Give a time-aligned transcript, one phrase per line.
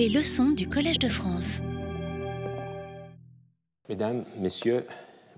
[0.00, 1.60] Les leçons du Collège de France.
[3.86, 4.86] Mesdames, Messieurs,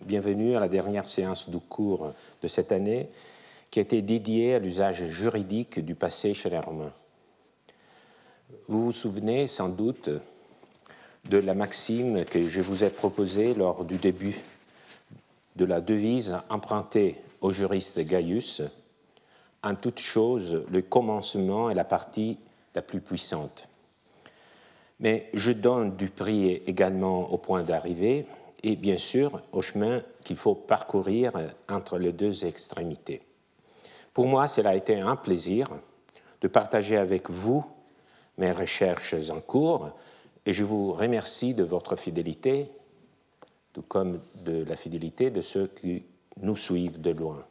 [0.02, 2.12] bienvenue à la dernière séance du cours
[2.44, 3.08] de cette année
[3.72, 6.92] qui a été dédiée à l'usage juridique du passé chez les Romains.
[8.68, 10.10] Vous vous souvenez sans doute
[11.28, 14.36] de la maxime que je vous ai proposée lors du début
[15.56, 18.62] de la devise empruntée au juriste Gaius
[19.64, 22.38] En toute chose, le commencement est la partie
[22.76, 23.66] la plus puissante.
[25.02, 28.24] Mais je donne du prix également au point d'arrivée
[28.62, 31.32] et bien sûr au chemin qu'il faut parcourir
[31.68, 33.20] entre les deux extrémités.
[34.14, 35.68] Pour moi, cela a été un plaisir
[36.40, 37.64] de partager avec vous
[38.38, 39.90] mes recherches en cours
[40.46, 42.70] et je vous remercie de votre fidélité,
[43.72, 46.04] tout comme de la fidélité de ceux qui
[46.40, 47.44] nous suivent de loin.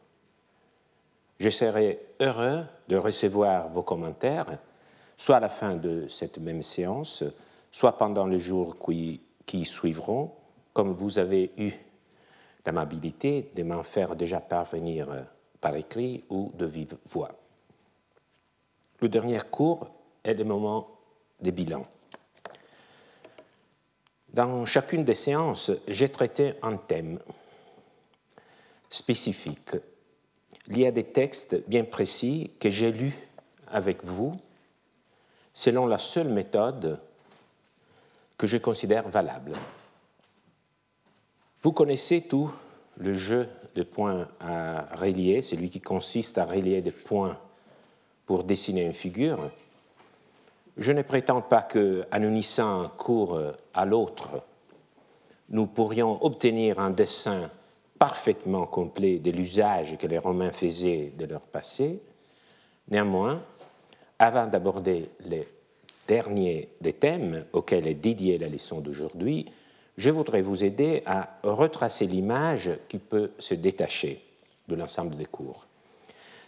[1.39, 4.57] Je serai heureux de recevoir vos commentaires,
[5.21, 7.23] soit à la fin de cette même séance,
[7.71, 10.31] soit pendant les jours qui, qui suivront,
[10.73, 11.71] comme vous avez eu
[12.65, 15.07] l'amabilité de m'en faire déjà parvenir
[15.59, 17.29] par écrit ou de vive voix.
[18.99, 19.91] Le dernier cours
[20.23, 20.87] est le moment
[21.39, 21.85] des bilans.
[24.33, 27.19] Dans chacune des séances, j'ai traité un thème
[28.89, 29.75] spécifique
[30.67, 33.15] lié à des textes bien précis que j'ai lus
[33.67, 34.31] avec vous
[35.53, 36.99] selon la seule méthode
[38.37, 39.53] que je considère valable.
[41.61, 42.51] Vous connaissez tout
[42.97, 47.37] le jeu de points à relier, celui qui consiste à relier des points
[48.25, 49.51] pour dessiner une figure.
[50.77, 53.39] Je ne prétends pas qu'en unissant un cours
[53.73, 54.41] à l'autre,
[55.49, 57.49] nous pourrions obtenir un dessin
[57.99, 62.01] parfaitement complet de l'usage que les Romains faisaient de leur passé.
[62.87, 63.39] Néanmoins,
[64.21, 65.47] avant d'aborder les
[66.07, 69.47] derniers des thèmes auxquels est dédiée la leçon d'aujourd'hui,
[69.97, 74.23] je voudrais vous aider à retracer l'image qui peut se détacher
[74.67, 75.65] de l'ensemble des cours.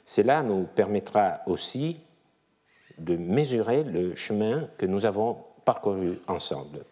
[0.05, 1.97] Cela nous permettra aussi
[2.99, 6.85] de mesurer le chemin que nous avons parcouru ensemble.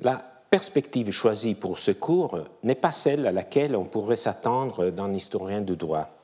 [0.00, 5.08] La perspective choisie pour ce cours n'est pas celle à laquelle on pourrait s'attendre dans
[5.08, 6.17] l'historien du droit.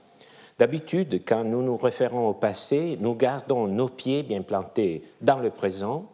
[0.58, 5.50] D'habitude, quand nous nous référons au passé, nous gardons nos pieds bien plantés dans le
[5.50, 6.06] présent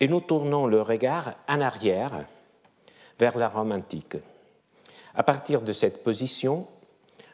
[0.00, 2.24] et nous tournons le regard en arrière
[3.18, 4.16] vers la Rome antique.
[5.14, 6.66] À partir de cette position,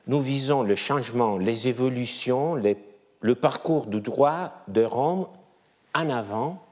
[0.06, 5.28] nous visons le changement, les évolutions, le parcours du droit de Rome
[5.94, 6.62] en avant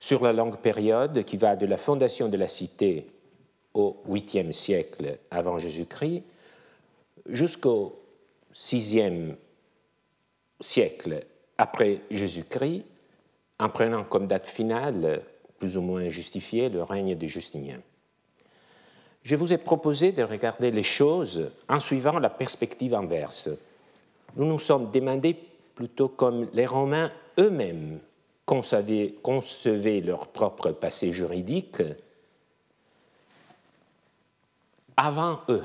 [0.00, 3.06] sur la longue période qui va de la fondation de la cité
[3.74, 6.22] au 8e siècle avant Jésus-Christ
[7.26, 8.00] jusqu'au
[8.54, 9.36] 6e
[10.60, 11.24] siècle
[11.58, 12.84] après Jésus-Christ,
[13.58, 15.22] en prenant comme date finale,
[15.58, 17.80] plus ou moins justifiée, le règne de Justinien
[19.22, 23.50] je vous ai proposé de regarder les choses en suivant la perspective inverse.
[24.36, 25.36] Nous nous sommes demandé
[25.74, 28.00] plutôt comme les Romains eux-mêmes
[28.44, 31.82] concevaient, leur propre passé juridique
[34.96, 35.64] avant eux.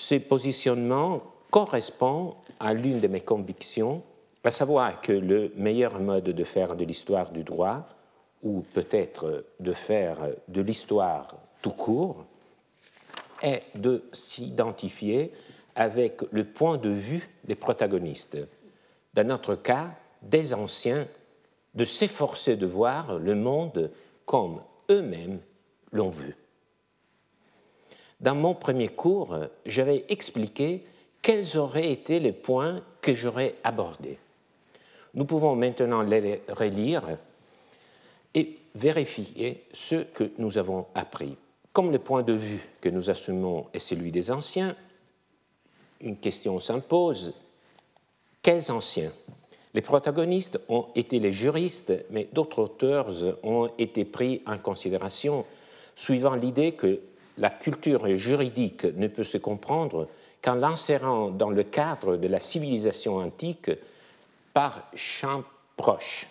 [0.00, 4.02] Ce positionnement correspond à l'une de mes convictions,
[4.42, 7.86] à savoir que le meilleur mode de faire de l'histoire du droit,
[8.42, 10.16] ou peut-être de faire
[10.48, 12.24] de l'histoire tout court
[13.42, 15.32] est de s'identifier
[15.76, 18.38] avec le point de vue des protagonistes.
[19.12, 19.90] Dans notre cas,
[20.22, 21.06] des anciens,
[21.74, 23.90] de s'efforcer de voir le monde
[24.24, 25.40] comme eux-mêmes
[25.92, 26.34] l'ont vu.
[28.20, 30.84] Dans mon premier cours, j'avais expliqué
[31.22, 34.18] quels auraient été les points que j'aurais abordés.
[35.14, 37.02] Nous pouvons maintenant les relire
[38.34, 41.36] et vérifier ce que nous avons appris.
[41.72, 44.76] Comme le point de vue que nous assumons est celui des anciens,
[46.00, 47.34] une question s'impose.
[48.42, 49.12] Quels anciens?
[49.72, 53.08] Les protagonistes ont été les juristes, mais d'autres auteurs
[53.42, 55.44] ont été pris en considération,
[55.94, 57.00] suivant l'idée que
[57.40, 60.08] la culture juridique ne peut se comprendre
[60.42, 63.70] qu'en l'insérant dans le cadre de la civilisation antique
[64.52, 65.42] par champ
[65.76, 66.28] proche.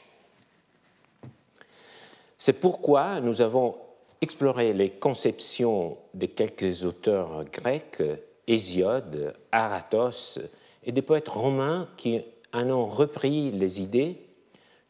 [2.37, 3.75] C'est pourquoi nous avons
[4.21, 8.03] explorer les conceptions de quelques auteurs grecs,
[8.47, 10.39] Hésiode, Aratos,
[10.83, 12.21] et des poètes romains qui
[12.53, 14.17] en ont repris les idées,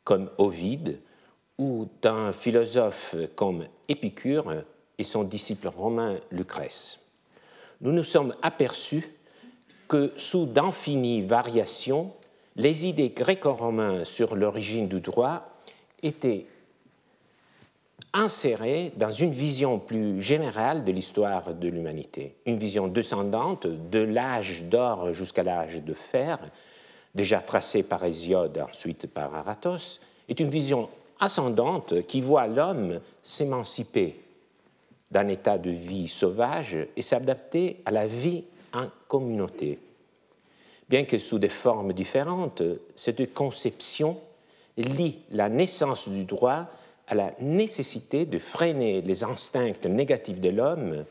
[0.03, 0.99] comme Ovide,
[1.57, 4.63] ou d'un philosophe comme Épicure
[4.99, 6.99] et son disciple romain Lucrèce.
[7.81, 9.07] Nous nous sommes aperçus
[9.87, 12.13] que sous d'infinies variations,
[12.57, 15.49] les idées gréco-romaines sur l'origine du droit
[16.03, 16.45] étaient
[18.13, 24.63] insérées dans une vision plus générale de l'histoire de l'humanité, une vision descendante de l'âge
[24.63, 26.39] d'or jusqu'à l'âge de fer,
[27.15, 34.19] déjà tracée par Hésiode, ensuite par Aratos, est une vision ascendante qui voit l'homme s'émanciper
[35.11, 39.79] d'un état de vie sauvage et s'adapter à la vie en communauté.
[40.87, 42.63] Bien que sous des formes différentes,
[42.95, 44.17] cette conception
[44.77, 46.67] lie la naissance du droit
[47.07, 51.05] à la nécessité de freiner les instincts négatifs de l'homme,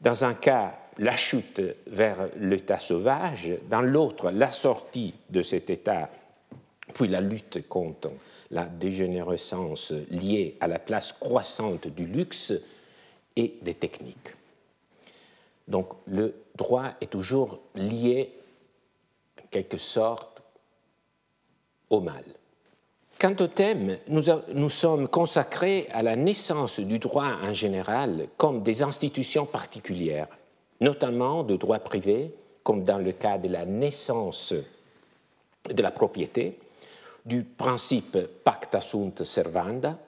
[0.00, 6.10] dans un cas la chute vers l'état sauvage, dans l'autre la sortie de cet état,
[6.94, 8.10] puis la lutte contre
[8.50, 12.54] la dégénérescence liée à la place croissante du luxe
[13.36, 14.34] et des techniques.
[15.68, 18.32] Donc le droit est toujours lié,
[19.38, 20.42] en quelque sorte,
[21.90, 22.24] au mal.
[23.18, 28.62] Quant au thème, nous, nous, sommes consacrés à la naissance du droit en général comme
[28.62, 30.28] des institutions particulières,
[30.80, 34.52] notamment de droit privé, comme dans le cas de la naissance
[35.72, 36.58] de la propriété,
[37.24, 39.98] du principe pacta sunt servanda,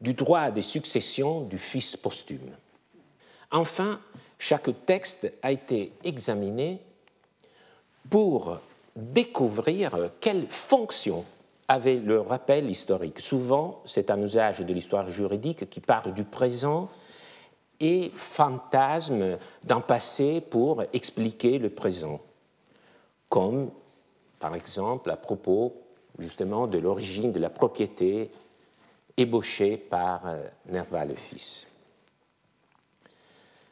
[0.00, 2.56] du droit des successions du fils posthume.
[3.50, 3.98] Enfin,
[4.38, 6.80] chaque texte a été examiné
[8.08, 8.58] pour
[8.96, 11.24] découvrir quelle fonction
[11.68, 13.20] avait le rappel historique.
[13.20, 16.88] Souvent, c'est un usage de l'histoire juridique qui part du présent
[17.78, 22.20] et fantasme d'un passé pour expliquer le présent,
[23.28, 23.70] comme
[24.38, 25.74] par exemple à propos
[26.18, 28.30] justement de l'origine de la propriété
[29.16, 31.68] ébauchée par euh, Nerva le fils.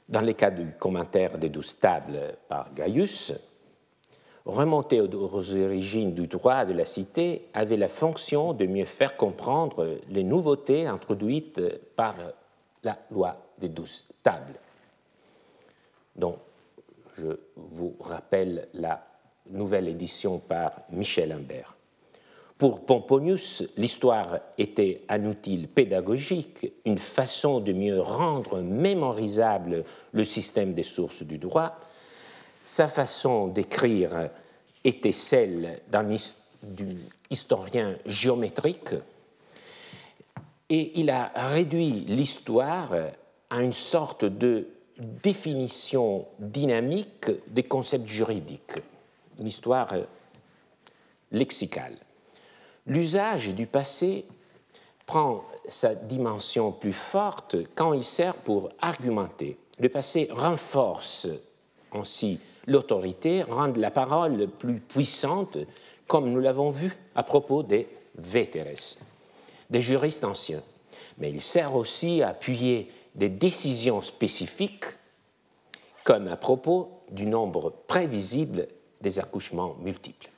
[0.09, 3.33] Dans le cas du commentaire des douze tables par Gaius,
[4.47, 9.99] remonter aux origines du droit de la cité avait la fonction de mieux faire comprendre
[10.09, 11.61] les nouveautés introduites
[11.95, 12.15] par
[12.83, 14.59] la loi des douze tables,
[16.17, 16.39] dont
[17.19, 19.05] je vous rappelle la
[19.51, 21.78] nouvelle édition par Michel Imbert.
[22.59, 30.75] Pour Pomponius, l'histoire était un outil pédagogique, une façon de mieux rendre mémorisable le système
[30.75, 31.79] des sources du droit.
[32.65, 34.31] Sa façon d'écrire
[34.83, 36.09] était celle d'un
[37.31, 38.95] historien géométrique
[40.69, 42.93] et il a réduit l'histoire
[43.51, 44.67] à une sorte de
[44.99, 48.83] définition dynamique des concepts juridiques,
[49.39, 49.95] une histoire
[51.31, 51.97] lexicale.
[52.89, 54.25] L'usage du passé
[55.05, 59.59] prend sa dimension plus forte quand il sert pour argumenter.
[59.79, 61.29] Le passé renforce
[61.93, 65.59] ainsi l'autorité, rend la parole plus puissante,
[66.07, 67.87] comme nous l'avons vu à propos des
[68.17, 68.97] vétéres,
[69.69, 70.63] des juristes anciens.
[71.19, 74.87] Mais il sert aussi à appuyer des décisions spécifiques,
[76.05, 78.67] comme à propos du nombre prévisible
[79.03, 80.31] des accouchements multiples.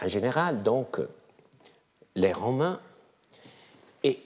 [0.00, 1.00] En général, donc,
[2.14, 2.80] les Romains
[4.02, 4.20] et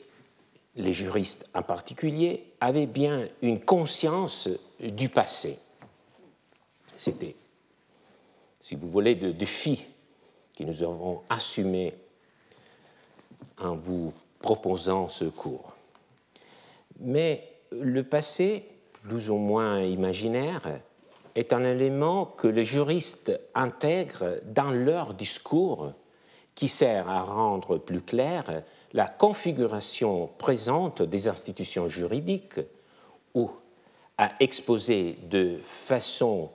[0.77, 4.49] les juristes en particulier avaient bien une conscience
[4.81, 5.59] du passé.
[6.97, 7.35] C'était,
[8.61, 9.87] si vous voulez, le défi
[10.57, 11.95] que nous avons assumé
[13.59, 15.75] en vous proposant ce cours.
[17.01, 18.69] Mais le passé,
[19.03, 20.81] plus ou moins imaginaire,
[21.35, 25.93] est un élément que les juristes intègrent dans leur discours
[26.55, 28.63] qui sert à rendre plus claire
[28.93, 32.61] la configuration présente des institutions juridiques
[33.35, 33.51] ou
[34.19, 36.51] à exposer de façon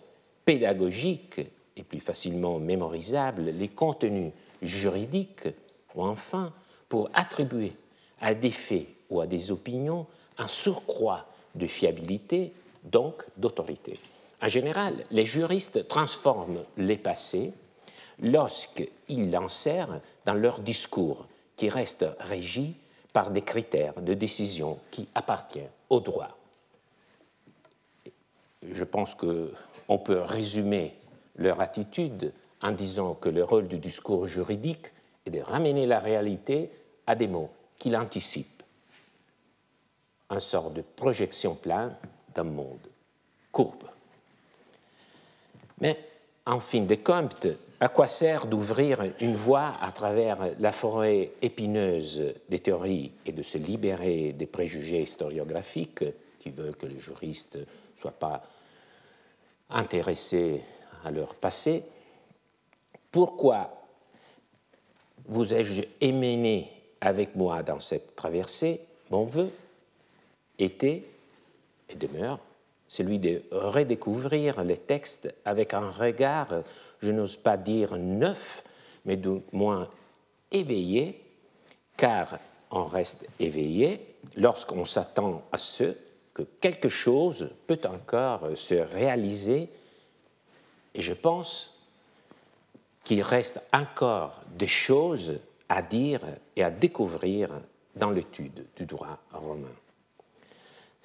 [0.45, 1.41] pédagogique
[1.75, 4.31] et plus facilement mémorisable les contenus
[4.61, 5.47] juridiques
[5.95, 6.53] ou enfin
[6.87, 7.73] pour attribuer
[8.21, 10.05] à des faits ou à des opinions
[10.37, 12.53] un surcroît de fiabilité,
[12.83, 13.99] donc d'autorité.
[14.41, 17.53] En général, les juristes transforment les passés
[18.19, 21.25] lorsqu'ils lancèrent dans leur discours,
[21.55, 22.75] qui reste régi
[23.13, 26.37] par des critères de décision qui appartiennent au droit.
[28.71, 30.93] Je pense qu'on peut résumer
[31.35, 34.91] leur attitude en disant que le rôle du discours juridique
[35.25, 36.71] est de ramener la réalité
[37.05, 38.63] à des mots qu'il anticipe,
[40.29, 41.95] un sort de projection plane
[42.35, 42.87] d'un monde
[43.51, 43.83] courbe.
[45.79, 45.97] Mais
[46.45, 47.47] en fin de compte,
[47.79, 53.43] à quoi sert d'ouvrir une voie à travers la forêt épineuse des théories et de
[53.43, 56.05] se libérer des préjugés historiographiques
[56.39, 58.43] qui veulent que les juristes ne soient pas
[59.69, 60.61] intéressés
[61.03, 61.83] à leur passé?
[63.11, 63.77] Pourquoi
[65.27, 68.81] vous ai-je émené avec moi dans cette traversée,
[69.11, 69.51] mon vœu
[70.57, 71.03] était
[71.89, 72.39] et demeure
[72.87, 76.63] celui de redécouvrir les textes avec un regard,
[77.01, 78.63] je n'ose pas dire neuf,
[79.05, 79.89] mais du moins
[80.51, 81.23] éveillé,
[81.95, 82.39] car
[82.71, 85.95] on reste éveillé lorsqu'on s'attend à ce
[86.33, 89.69] que quelque chose peut encore se réaliser,
[90.93, 91.77] et je pense
[93.03, 95.39] qu'il reste encore des choses
[95.69, 96.21] à dire
[96.55, 97.49] et à découvrir
[97.95, 99.73] dans l'étude du droit romain.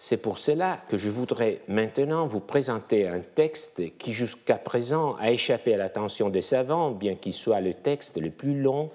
[0.05, 5.31] C'est pour cela que je voudrais maintenant vous présenter un texte qui jusqu'à présent a
[5.31, 8.91] échappé à l'attention des savants, bien qu'il soit le texte le plus long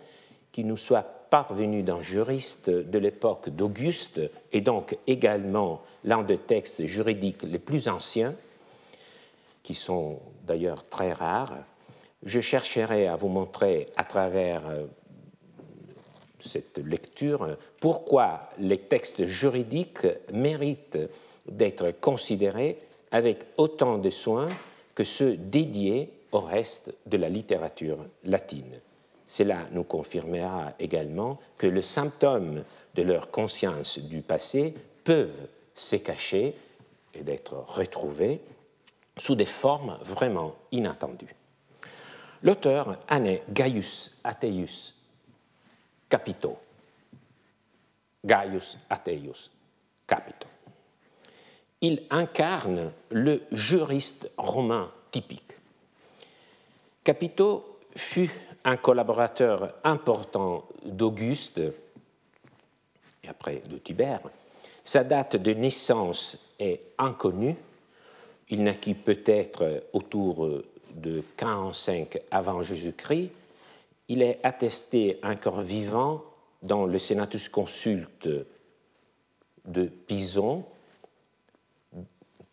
[0.51, 4.19] qui nous soit parvenu d'un juriste de l'époque d'Auguste
[4.51, 8.35] et donc également l'un des textes juridiques les plus anciens,
[9.63, 11.55] qui sont d'ailleurs très rares.
[12.23, 14.85] Je chercherai à vous montrer à travers euh,
[16.39, 20.99] cette lecture pourquoi les textes juridiques méritent
[21.47, 22.77] d'être considérés
[23.11, 24.49] avec autant de soin
[24.95, 28.79] que ceux dédiés au reste de la littérature latine.
[29.27, 32.63] Cela nous confirmera également que le symptôme
[32.95, 36.55] de leur conscience du passé peuvent se cacher
[37.13, 38.41] et d'être retrouvés
[39.17, 41.35] sous des formes vraiment inattendues.
[42.43, 44.96] L'auteur est Gaius Ateius
[46.09, 46.57] Capito.
[48.23, 49.49] Gaius Ateius
[50.07, 50.47] Capito.
[51.81, 55.57] Il incarne le juriste romain typique.
[57.03, 58.31] Capito fut
[58.63, 61.61] un collaborateur important d'Auguste
[63.23, 64.21] et après de Tibère.
[64.83, 67.55] Sa date de naissance est inconnue.
[68.49, 70.49] Il naquit peut-être autour
[70.91, 73.29] de 45 avant Jésus-Christ
[74.09, 76.23] il est attesté encore vivant
[76.61, 78.29] dans le Senatus Consulte
[79.65, 80.63] de Pison,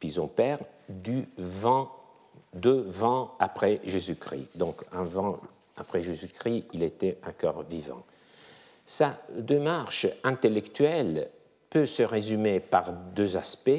[0.00, 0.58] Pison père,
[0.88, 1.90] du vent,
[2.52, 4.56] deux vents après Jésus-Christ.
[4.56, 5.40] Donc un vent
[5.76, 8.04] après Jésus-Christ, il était encore vivant.
[8.84, 11.30] Sa démarche intellectuelle
[11.70, 13.70] peut se résumer par deux aspects.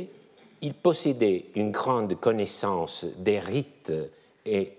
[0.62, 3.94] Il possédait une grande connaissance des rites
[4.46, 4.74] et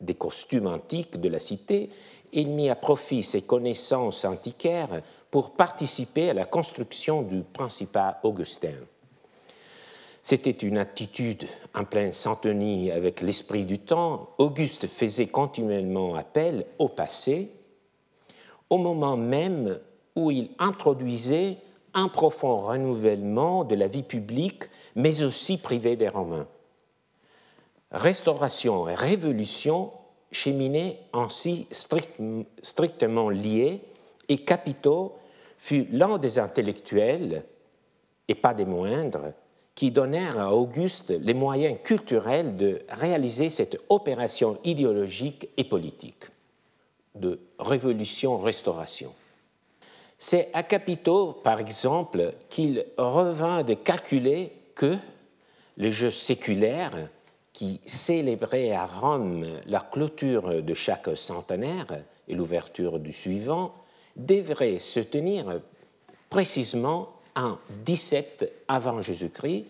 [0.00, 1.90] des costumes antiques de la cité,
[2.32, 8.74] il mit à profit ses connaissances antiquaires pour participer à la construction du Principat augustin.
[10.22, 14.30] C'était une attitude en pleine syntonie avec l'esprit du temps.
[14.38, 17.50] Auguste faisait continuellement appel au passé,
[18.70, 19.78] au moment même
[20.16, 21.58] où il introduisait
[21.92, 24.64] un profond renouvellement de la vie publique,
[24.96, 26.48] mais aussi privée des Romains
[27.94, 29.92] restauration et révolution
[30.32, 33.80] cheminaient ainsi strictement liés
[34.28, 35.14] et Capito
[35.56, 37.44] fut l'un des intellectuels,
[38.28, 39.32] et pas des moindres,
[39.74, 46.24] qui donnèrent à Auguste les moyens culturels de réaliser cette opération idéologique et politique
[47.14, 49.12] de révolution-restauration.
[50.18, 54.96] C'est à Capito, par exemple, qu'il revint de calculer que
[55.76, 57.08] les jeux séculaires
[57.54, 61.86] qui célébrait à Rome la clôture de chaque centenaire
[62.28, 63.72] et l'ouverture du suivant,
[64.16, 65.60] devrait se tenir
[66.28, 69.64] précisément en 17 avant Jésus-Christ,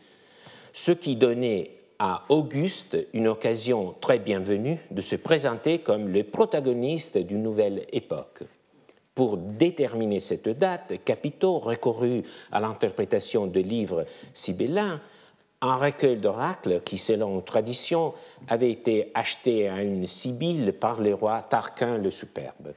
[0.73, 7.19] ce qui donnait à Auguste une occasion très bienvenue de se présenter comme le protagoniste
[7.19, 8.43] d'une nouvelle époque.
[9.14, 15.00] Pour déterminer cette date, Capito recourut à l'interprétation de livres sibyllins
[15.64, 18.12] un recueil d'oracles qui, selon tradition,
[18.49, 22.75] avait été acheté à une sibylle par le roi Tarquin le Superbe.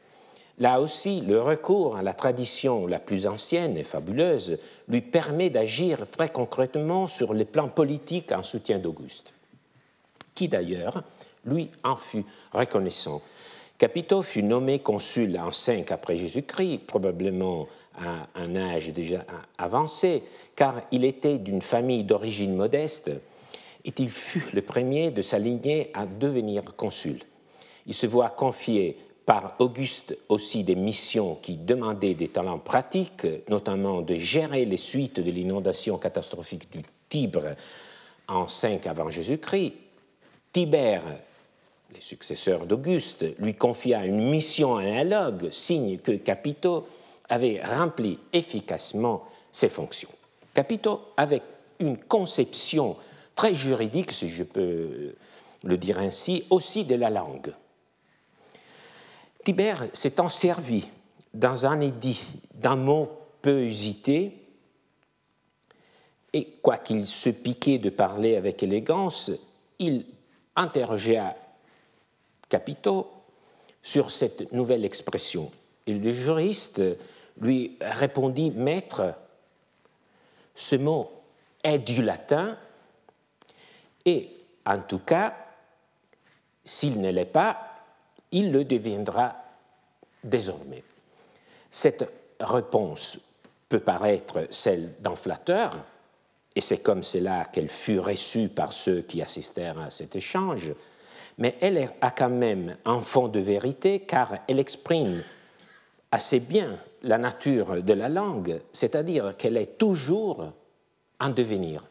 [0.60, 6.10] Là aussi, le recours à la tradition la plus ancienne et fabuleuse lui permet d'agir
[6.10, 9.34] très concrètement sur le plan politique en soutien d'Auguste,
[10.34, 11.04] qui d'ailleurs
[11.46, 13.22] lui en fut reconnaissant.
[13.78, 17.68] Capito fut nommé consul en 5 après Jésus-Christ, probablement
[17.98, 19.26] à un âge déjà
[19.58, 20.24] avancé,
[20.56, 23.12] car il était d'une famille d'origine modeste
[23.86, 27.20] et il fut le premier de sa lignée à devenir consul.
[27.86, 34.02] Il se voit confier par Auguste aussi des missions qui demandaient des talents pratiques, notamment
[34.02, 37.56] de gérer les suites de l'inondation catastrophique du Tibre
[38.28, 39.74] en 5 avant Jésus-Christ.
[40.54, 41.04] Tibère,
[41.94, 46.88] les successeurs d'Auguste, lui confia une mission analogue, signe que Capito
[47.30, 50.10] avait rempli efficacement ses fonctions.
[50.54, 51.44] Capito avec
[51.80, 52.96] une conception
[53.36, 55.16] très juridique, si je peux
[55.64, 57.54] le dire ainsi, aussi de la langue.
[59.44, 60.86] Tibère s'étant servi
[61.34, 62.20] dans un édit
[62.54, 63.10] d'un mot
[63.42, 64.34] peu usité,
[66.34, 69.32] et quoiqu'il se piquait de parler avec élégance,
[69.80, 70.06] il
[70.56, 71.36] interrogea
[72.50, 73.12] Capito
[73.84, 75.52] sur cette nouvelle expression.
[75.86, 76.82] Et le juriste
[77.42, 79.14] lui répondit Maître,
[80.56, 81.12] ce mot
[81.64, 82.58] est du latin,
[84.06, 84.30] et
[84.66, 85.34] en tout cas,
[86.64, 87.58] s'il ne l'est pas,
[88.32, 89.36] il le deviendra
[90.24, 90.84] désormais.
[91.70, 93.20] Cette réponse
[93.70, 95.78] peut paraître celle d'un flatteur,
[96.56, 100.74] et c'est comme cela qu'elle fut reçue par ceux qui assistèrent à cet échange,
[101.38, 105.24] mais elle a quand même un fond de vérité car elle exprime
[106.12, 110.52] assez bien la nature de la langue, c'est-à-dire qu'elle est toujours
[111.20, 111.84] en devenir.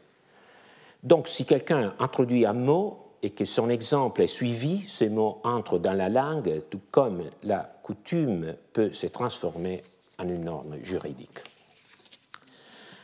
[1.02, 5.78] Donc si quelqu'un introduit un mot et que son exemple est suivi, ce mot entre
[5.78, 9.82] dans la langue, tout comme la coutume peut se transformer
[10.18, 11.40] en une norme juridique.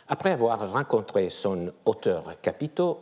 [0.09, 3.01] Après avoir rencontré son auteur capitaux,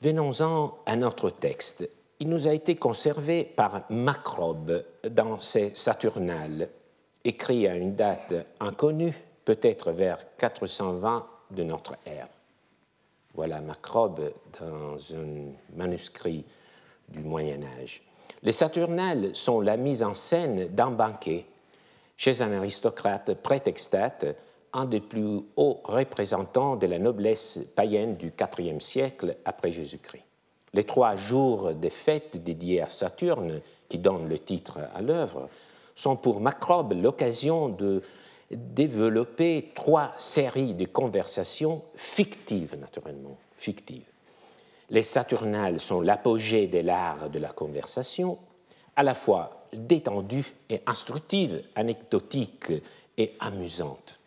[0.00, 1.88] venons-en à notre texte.
[2.22, 6.68] Il nous a été conservé par Macrobe dans ses Saturnales,
[7.24, 9.14] écrit à une date inconnue,
[9.46, 12.28] peut-être vers 420 de notre ère.
[13.32, 16.44] Voilà Macrobe dans un manuscrit
[17.08, 18.02] du Moyen Âge.
[18.42, 21.46] Les Saturnales sont la mise en scène d'un banquet
[22.18, 24.26] chez un aristocrate prétextate,
[24.74, 30.29] un des plus hauts représentants de la noblesse païenne du IVe siècle après Jésus-Christ.
[30.72, 35.48] Les trois jours des fêtes dédiées à Saturne, qui donnent le titre à l'œuvre,
[35.94, 38.02] sont pour Macrobe l'occasion de
[38.50, 44.06] développer trois séries de conversations fictives, naturellement, fictives.
[44.90, 48.38] Les Saturnales sont l'apogée de l'art de la conversation,
[48.96, 52.72] à la fois détendue et instructive, anecdotique
[53.16, 54.18] et amusante.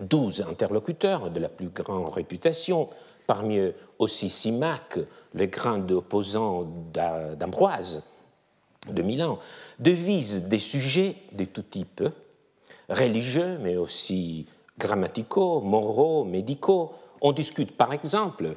[0.00, 2.88] Douze interlocuteurs de la plus grande réputation,
[3.26, 4.98] parmi eux aussi Simac,
[5.34, 8.04] le grand opposant d'Ambroise
[8.88, 9.38] de Milan,
[9.78, 12.02] devisent des sujets de tout type,
[12.88, 14.46] religieux, mais aussi
[14.78, 16.92] grammaticaux, moraux, médicaux.
[17.20, 18.56] On discute par exemple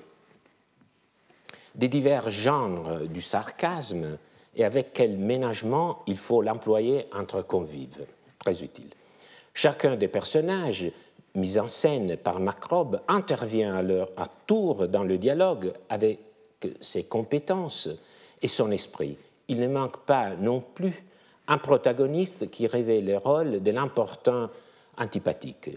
[1.75, 4.17] des divers genres du sarcasme
[4.55, 8.05] et avec quel ménagement il faut l'employer entre convives.
[8.39, 8.89] Très utile.
[9.53, 10.91] Chacun des personnages
[11.35, 16.19] mis en scène par Macrobe intervient leur à tour dans le dialogue avec
[16.81, 17.89] ses compétences
[18.41, 19.17] et son esprit.
[19.47, 21.03] Il ne manque pas non plus
[21.47, 24.49] un protagoniste qui révèle le rôle de l'important
[24.97, 25.69] antipathique.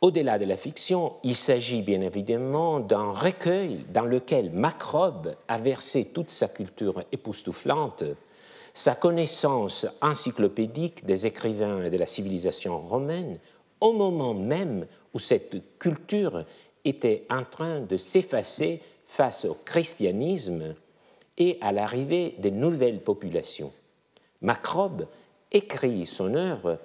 [0.00, 6.04] Au-delà de la fiction, il s'agit bien évidemment d'un recueil dans lequel Macrobe a versé
[6.14, 8.04] toute sa culture époustouflante,
[8.74, 13.40] sa connaissance encyclopédique des écrivains et de la civilisation romaine,
[13.80, 16.44] au moment même où cette culture
[16.84, 20.74] était en train de s'effacer face au christianisme
[21.36, 23.72] et à l'arrivée des nouvelles populations.
[24.42, 25.06] Macrobe
[25.50, 26.78] écrit son œuvre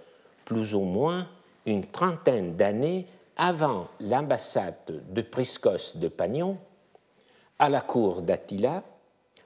[0.45, 1.27] plus ou moins
[1.65, 6.57] une trentaine d'années avant l'ambassade de Priscos de Pagnon
[7.59, 8.83] à la cour d'Attila,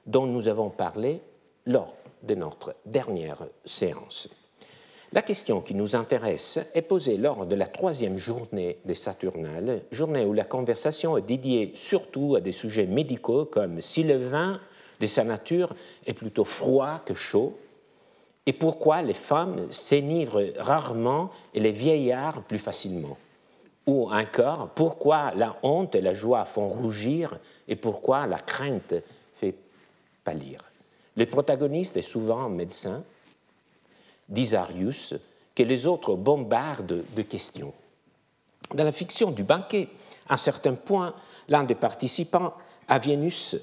[0.06, 1.20] dont nous avons parlé
[1.66, 4.28] lors de notre dernière séance.
[5.12, 10.26] La question qui nous intéresse est posée lors de la troisième journée des Saturnales, journée
[10.26, 14.60] où la conversation est dédiée surtout à des sujets médicaux comme si le vin
[15.00, 15.74] de sa nature
[16.06, 17.56] est plutôt froid que chaud,
[18.44, 23.16] et pourquoi les femmes s'énivrent rarement et les vieillards plus facilement.
[23.86, 28.94] Ou encore, pourquoi la honte et la joie font rougir et pourquoi la crainte
[29.40, 29.54] fait
[30.22, 30.64] pâlir.
[31.16, 33.02] Le protagoniste est souvent médecin,
[34.28, 35.14] d'Isarius,
[35.54, 37.72] que les autres bombardent de questions.
[38.74, 39.88] Dans la fiction du banquet,
[40.28, 41.14] à un certain point,
[41.48, 42.54] l'un des participants,
[42.86, 43.56] Avienus,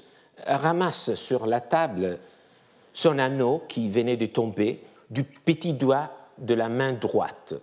[0.46, 2.18] ramasse sur la table
[2.92, 7.54] son anneau qui venait de tomber du petit doigt de la main droite.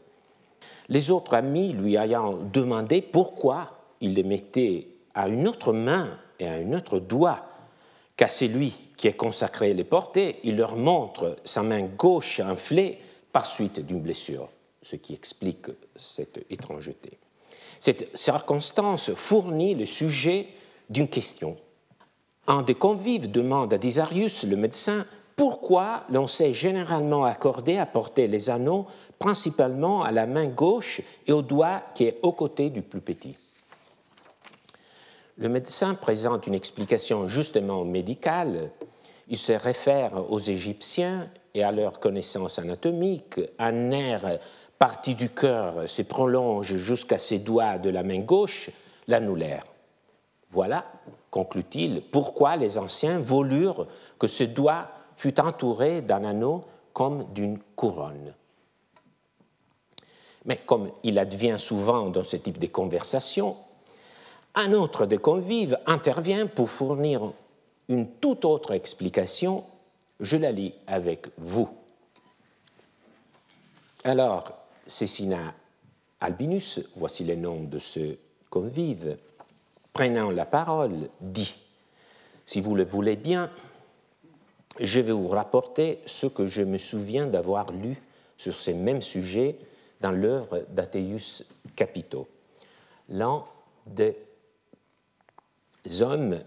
[0.90, 6.48] Les autres amis lui ayant demandé pourquoi il le mettait à une autre main et
[6.48, 7.46] à un autre doigt
[8.16, 13.00] qu'à celui qui est consacré les porter, il leur montre sa main gauche enflée
[13.32, 14.50] par suite d'une blessure,
[14.82, 17.18] ce qui explique cette étrangeté.
[17.80, 20.48] Cette circonstance fournit le sujet
[20.90, 21.58] d'une question.
[22.48, 28.28] Un des convives demande à Disarius, le médecin, pourquoi l'on s'est généralement accordé à porter
[28.28, 28.86] les anneaux
[29.18, 33.36] principalement à la main gauche et au doigt qui est au côté du plus petit.
[35.38, 38.70] Le médecin présente une explication justement médicale.
[39.28, 44.40] Il se réfère aux Égyptiens et à leur connaissance anatomique, un nerf
[44.78, 48.70] parti du cœur se prolonge jusqu'à ses doigts de la main gauche,
[49.08, 49.64] l'annulaire.
[50.52, 50.86] Voilà,
[51.32, 53.88] conclut-il, pourquoi les anciens voulurent
[54.20, 58.36] que ce doigt fût entouré d'un anneau comme d'une couronne.
[60.46, 63.56] Mais comme il advient souvent dans ce type de conversation,
[64.56, 67.32] un autre des convives intervient pour fournir
[67.90, 69.64] une toute autre explication.
[70.20, 71.70] Je la lis avec vous.
[74.04, 74.54] Alors,
[74.86, 75.54] Cécina
[76.20, 78.18] Albinus, voici le nom de ce
[78.50, 79.18] convive,
[79.92, 81.56] prenant la parole, dit
[82.46, 83.50] Si vous le voulez bien,
[84.80, 87.98] je vais vous rapporter ce que je me souviens d'avoir lu
[88.38, 89.58] sur ces mêmes sujets
[90.02, 91.44] dans l'œuvre d'Athéus
[91.76, 92.28] Capito,
[93.10, 93.44] l'un
[93.86, 94.16] des
[96.02, 96.40] hommes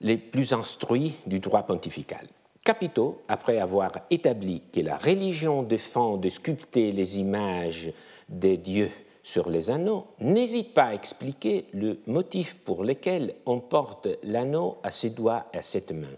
[0.00, 2.26] les plus instruits du droit pontifical.
[2.64, 7.92] Capito, après avoir établi que la religion défend de sculpter les images
[8.28, 8.90] des dieux
[9.22, 14.90] sur les anneaux, n'hésite pas à expliquer le motif pour lequel on porte l'anneau à
[14.90, 16.14] ses doigts et à cette main.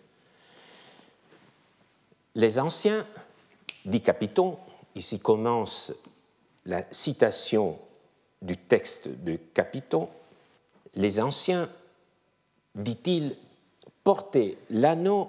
[2.35, 3.07] Les anciens,
[3.85, 4.59] dit Capito,
[4.95, 5.93] ici commence
[6.67, 7.79] la citation
[8.43, 10.09] du texte de Capito,
[10.95, 11.69] les anciens,
[12.75, 13.37] dit-il,
[14.03, 15.29] portaient l'anneau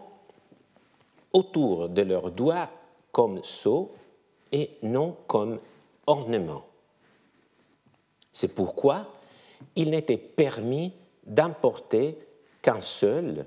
[1.31, 2.69] autour de leurs doigts
[3.11, 3.93] comme sceau
[4.51, 5.59] et non comme
[6.07, 6.65] ornement.
[8.31, 9.07] C'est pourquoi
[9.75, 10.93] il n'était permis
[11.25, 12.17] d'importer
[12.61, 13.45] qu'un seul,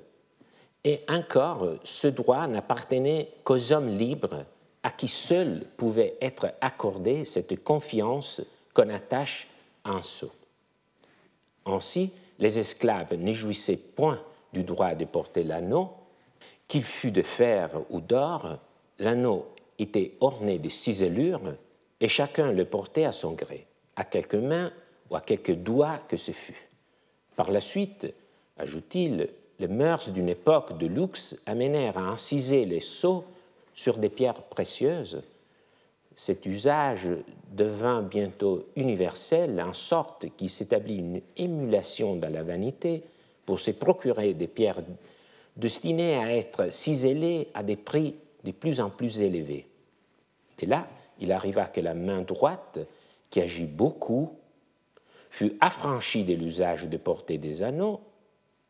[0.84, 4.44] et encore ce droit n'appartenait qu'aux hommes libres
[4.82, 8.40] à qui seul pouvait être accordée cette confiance
[8.72, 9.48] qu'on attache
[9.84, 10.30] à un sceau.
[11.66, 14.20] Ainsi, les esclaves ne jouissaient point
[14.52, 15.90] du droit de porter l'anneau,
[16.66, 18.58] qu'il fût de fer ou d'or,
[18.98, 19.46] l'anneau
[19.78, 21.54] était orné de ciselures
[22.00, 24.72] et chacun le portait à son gré, à quelques mains
[25.10, 26.68] ou à quelques doigts que ce fût.
[27.36, 28.12] Par la suite,
[28.56, 33.24] ajoute-t-il, les mœurs d'une époque de luxe amenèrent à inciser les sceaux
[33.74, 35.22] sur des pierres précieuses.
[36.18, 37.06] Cet usage
[37.52, 43.04] devint bientôt universel, en sorte qu'il s'établit une émulation dans la vanité
[43.46, 44.82] pour se procurer des pierres
[45.56, 49.68] destinées à être ciselées à des prix de plus en plus élevés.
[50.58, 50.88] Et là,
[51.20, 52.80] il arriva que la main droite,
[53.30, 54.32] qui agit beaucoup,
[55.30, 58.00] fut affranchie de l'usage de porter des anneaux,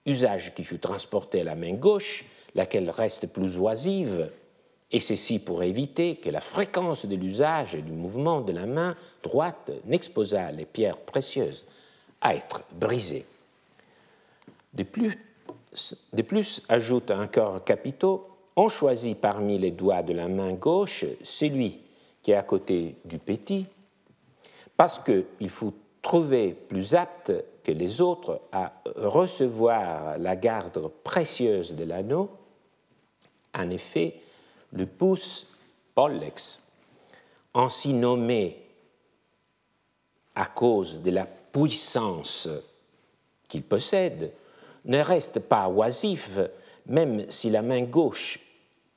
[0.04, 4.28] usage qui fut transporté à la main gauche, laquelle reste plus oisive,
[4.90, 8.96] et ceci pour éviter que la fréquence de l'usage et du mouvement de la main
[9.22, 11.66] droite n'exposât les pierres précieuses
[12.20, 13.26] à être brisées.
[14.72, 15.18] De plus,
[16.12, 21.80] de plus, ajoute encore Capito, on choisit parmi les doigts de la main gauche celui
[22.22, 23.66] qui est à côté du petit,
[24.76, 31.84] parce qu'il faut trouver plus apte que les autres à recevoir la garde précieuse de
[31.84, 32.30] l'anneau.
[33.54, 34.14] En effet,
[34.84, 35.54] pouce
[35.94, 36.62] pollex,
[37.54, 38.56] ainsi nommé
[40.34, 42.48] à cause de la puissance
[43.48, 44.32] qu'il possède,
[44.84, 46.38] ne reste pas oisif,
[46.86, 48.38] même si la main gauche,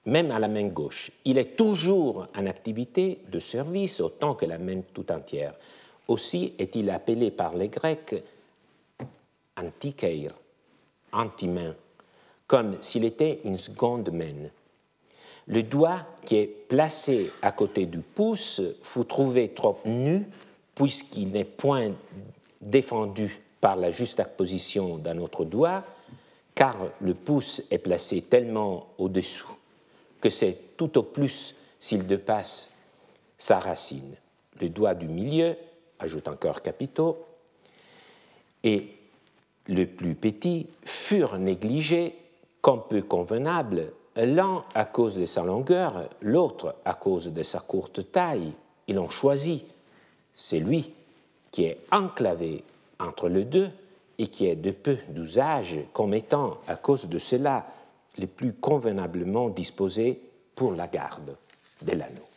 [0.05, 4.57] même à la main gauche, il est toujours en activité de service autant que la
[4.57, 5.53] main tout entière.
[6.07, 8.15] Aussi est-il appelé par les Grecs
[9.57, 10.33] antikeir,
[11.11, 11.75] anti-main,
[12.47, 14.49] comme s'il était une seconde main.
[15.47, 20.25] Le doigt qui est placé à côté du pouce faut trouver trop nu
[20.75, 21.91] puisqu'il n'est point
[22.61, 25.83] défendu par la juste position d'un autre doigt,
[26.55, 29.55] car le pouce est placé tellement au-dessous
[30.19, 32.75] que c'est tout au plus s'il dépasse
[33.37, 34.15] sa racine.
[34.59, 35.55] Le doigt du milieu,
[35.99, 37.25] ajoute encore Capito,
[38.63, 38.87] et
[39.67, 42.15] le plus petit furent négligés
[42.61, 48.11] comme peu convenables, l'un à cause de sa longueur, l'autre à cause de sa courte
[48.11, 48.51] taille.
[48.87, 49.63] Ils ont choisi
[50.35, 50.93] celui
[51.51, 52.63] qui est enclavé
[52.99, 53.69] entre les deux
[54.17, 57.65] et qui est de peu d'usage comme étant, à cause de cela,
[58.17, 60.21] le plus convenablement disposé
[60.55, 61.35] pour la garde
[61.81, 62.27] de l'anneau.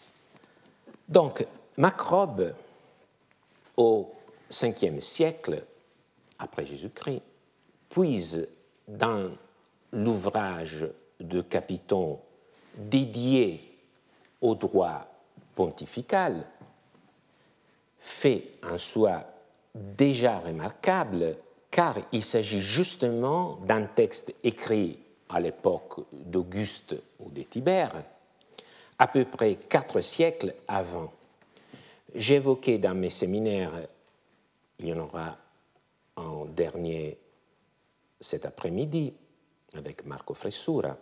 [1.08, 2.54] Donc, Macrobe,
[3.76, 4.10] au
[4.50, 5.62] Ve siècle
[6.38, 7.22] après Jésus-Christ,
[7.90, 8.48] puise
[8.86, 9.30] dans
[9.92, 10.86] l'ouvrage
[11.20, 12.18] de Capiton
[12.76, 13.78] dédié
[14.40, 15.06] au droit
[15.54, 16.46] pontifical,
[18.00, 19.24] fait un soi
[19.74, 21.36] déjà remarquable
[21.70, 24.98] car il s'agit justement d'un texte écrit
[25.28, 28.04] à l'époque d'Auguste ou de Tibère,
[28.98, 31.12] à peu près quatre siècles avant.
[32.14, 33.72] J'évoquais dans mes séminaires,
[34.78, 35.36] il y en aura
[36.16, 37.18] en dernier
[38.20, 39.12] cet après-midi
[39.76, 40.96] avec Marco Fressura,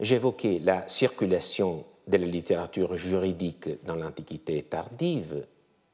[0.00, 5.46] j'évoquais la circulation de la littérature juridique dans l'Antiquité tardive.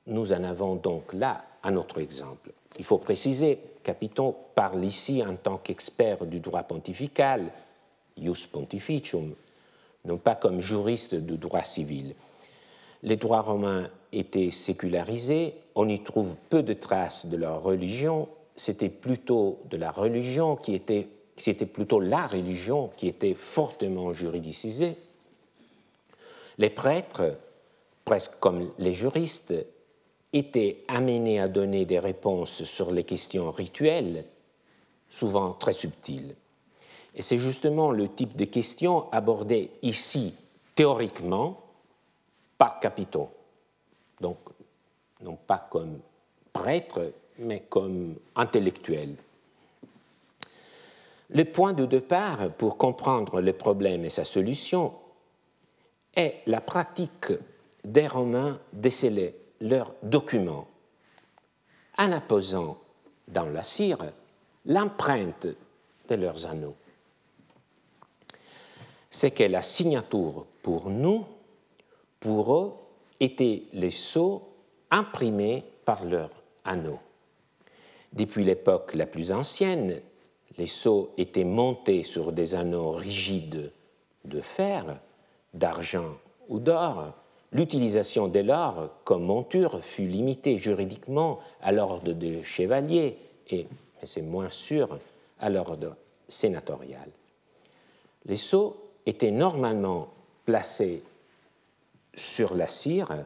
[0.06, 2.52] Nous en avons donc là un autre exemple.
[2.78, 7.52] Il faut préciser, Capiton parle ici en tant qu'expert du droit pontifical,
[8.16, 9.34] ius pontificium,
[10.04, 12.14] non pas comme juriste du droit civil.
[13.02, 18.88] Les droits romains étaient sécularisés, on y trouve peu de traces de leur religion, c'était
[18.88, 24.96] plutôt de la religion qui était, c'était plutôt la religion qui était fortement juridicisée.
[26.58, 27.38] Les prêtres,
[28.04, 29.54] presque comme les juristes,
[30.32, 34.24] étaient amenés à donner des réponses sur les questions rituelles,
[35.08, 36.36] souvent très subtiles.
[37.14, 40.34] Et c'est justement le type de questions abordées ici,
[40.74, 41.60] théoriquement,
[42.56, 43.30] par capitaux.
[44.20, 44.38] Donc,
[45.22, 45.98] non pas comme
[46.52, 49.16] prêtre, mais comme intellectuel.
[51.30, 54.92] Le point de départ pour comprendre le problème et sa solution
[56.14, 57.32] est la pratique
[57.84, 60.68] des Romains de sceller leurs documents
[61.98, 62.78] en apposant
[63.28, 63.98] dans la cire
[64.66, 65.46] l'empreinte
[66.08, 66.76] de leurs anneaux.
[69.08, 71.24] C'est que la signature pour nous,
[72.18, 72.72] pour eux,
[73.18, 74.42] était les sceaux
[74.90, 76.30] imprimés par leurs
[76.64, 77.00] anneaux.
[78.12, 80.00] Depuis l'époque la plus ancienne,
[80.58, 83.72] les sceaux étaient montés sur des anneaux rigides
[84.24, 84.98] de fer,
[85.54, 86.18] d'argent
[86.48, 87.12] ou d'or.
[87.52, 93.16] L'utilisation de l'or comme monture fut limitée juridiquement à l'ordre de chevalier
[93.48, 93.66] et,
[94.02, 94.98] c'est moins sûr,
[95.40, 95.96] à l'ordre
[96.28, 97.08] sénatorial.
[98.26, 100.08] Les sceaux étaient normalement
[100.44, 101.02] placés
[102.14, 103.24] sur la cire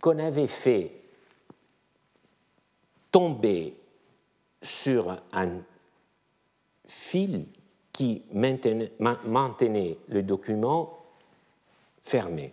[0.00, 0.99] qu'on avait fait
[3.10, 3.74] tomber
[4.62, 5.62] sur un
[6.86, 7.46] fil
[7.92, 10.98] qui maintenait, le document
[12.02, 12.52] fermé.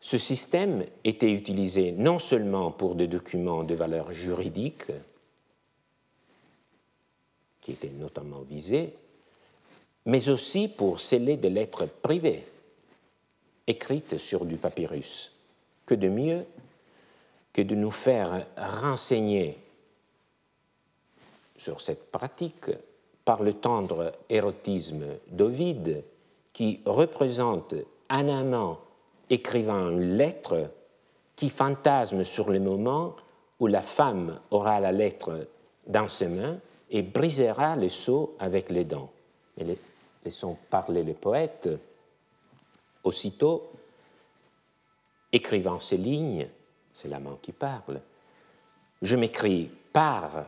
[0.00, 4.86] Ce système était utilisé non seulement pour des documents de valeur juridique,
[7.60, 8.94] qui étaient notamment visés,
[10.06, 12.44] mais aussi pour sceller des lettres privées
[13.66, 15.32] écrites sur du papyrus.
[15.86, 16.44] Que de mieux
[17.54, 19.56] que de nous faire renseigner
[21.56, 22.70] sur cette pratique
[23.24, 26.04] par le tendre érotisme d'Ovide
[26.52, 27.74] qui représente
[28.10, 28.80] un amant
[29.30, 30.70] écrivant une lettre
[31.36, 33.16] qui fantasme sur le moment
[33.60, 35.48] où la femme aura la lettre
[35.86, 36.58] dans ses mains
[36.90, 39.10] et brisera le sceau avec les dents.
[40.24, 41.68] Laissons parler le poète.
[43.04, 43.70] Aussitôt,
[45.32, 46.48] écrivant ces lignes,
[46.94, 48.00] c'est l'amant qui parle.
[49.02, 50.46] Je m'écris par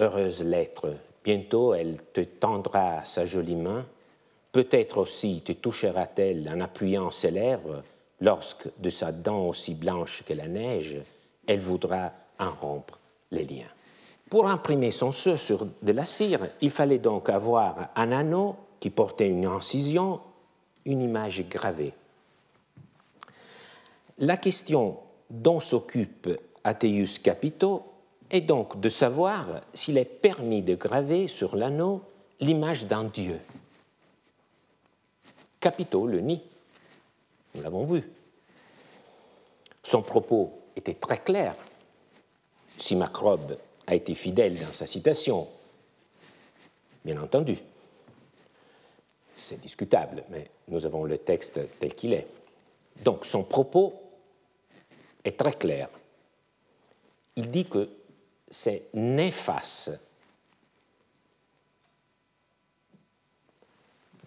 [0.00, 3.86] heureuse lettre, bientôt elle te tendra sa jolie main,
[4.50, 7.82] peut-être aussi te touchera-t-elle en appuyant ses lèvres,
[8.20, 10.96] lorsque de sa dent aussi blanche que la neige,
[11.46, 12.98] elle voudra en rompre
[13.30, 13.70] les liens.
[14.30, 18.90] Pour imprimer son sceau sur de la cire, il fallait donc avoir un anneau qui
[18.90, 20.20] portait une incision,
[20.84, 21.92] une image gravée.
[24.18, 24.98] La question
[25.30, 26.28] dont s'occupe
[26.64, 27.84] Ateius Capito
[28.30, 32.02] est donc de savoir s'il est permis de graver sur l'anneau
[32.40, 33.40] l'image d'un dieu.
[35.60, 36.42] Capito le nie,
[37.54, 38.02] nous l'avons vu.
[39.82, 41.54] Son propos était très clair.
[42.76, 43.56] Si Macrobe
[43.86, 45.46] a été fidèle dans sa citation,
[47.04, 47.58] bien entendu.
[49.36, 52.26] C'est discutable, mais nous avons le texte tel qu'il est.
[53.02, 54.03] Donc son propos
[55.24, 55.88] est très clair.
[57.36, 57.88] Il dit que
[58.48, 59.98] c'est néfaste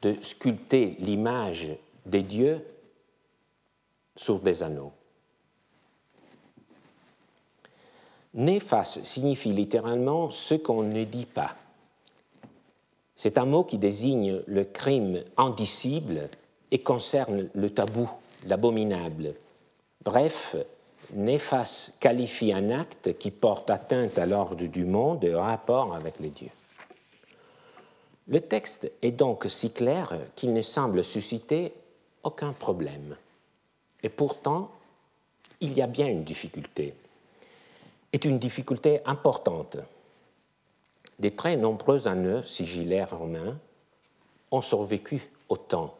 [0.02, 1.70] de sculpter l'image
[2.06, 2.66] des dieux
[4.16, 4.94] sur des anneaux.
[8.34, 11.56] Néfaste signifie littéralement ce qu'on ne dit pas.
[13.16, 16.30] C'est un mot qui désigne le crime indicible
[16.70, 18.10] et concerne le tabou,
[18.46, 19.34] l'abominable.
[20.04, 20.56] Bref,
[21.14, 26.20] néfaste qualifie un acte qui porte atteinte à l'ordre du monde et au rapport avec
[26.20, 26.50] les dieux.
[28.28, 31.74] Le texte est donc si clair qu'il ne semble susciter
[32.24, 33.16] aucun problème.
[34.04, 34.72] Et pourtant,
[35.62, 36.94] il y a bien une difficulté,
[38.12, 39.78] est une difficulté importante.
[41.20, 43.58] Des très nombreux anneaux sigillaires romains
[44.52, 45.96] ont survécu au temps.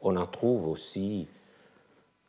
[0.00, 1.26] On en trouve aussi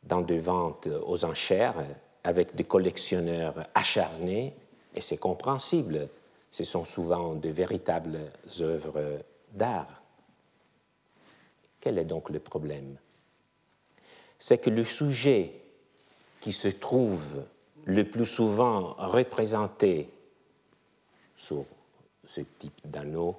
[0.04, 1.86] dans des ventes aux enchères
[2.24, 4.54] avec des collectionneurs acharnés,
[4.96, 6.08] et c'est compréhensible.
[6.52, 8.20] Ce sont souvent de véritables
[8.60, 10.02] œuvres d'art.
[11.80, 12.98] Quel est donc le problème?
[14.38, 15.52] C'est que le sujet
[16.42, 17.44] qui se trouve
[17.86, 20.10] le plus souvent représenté
[21.36, 21.66] sur
[22.26, 23.36] ce type d'anneau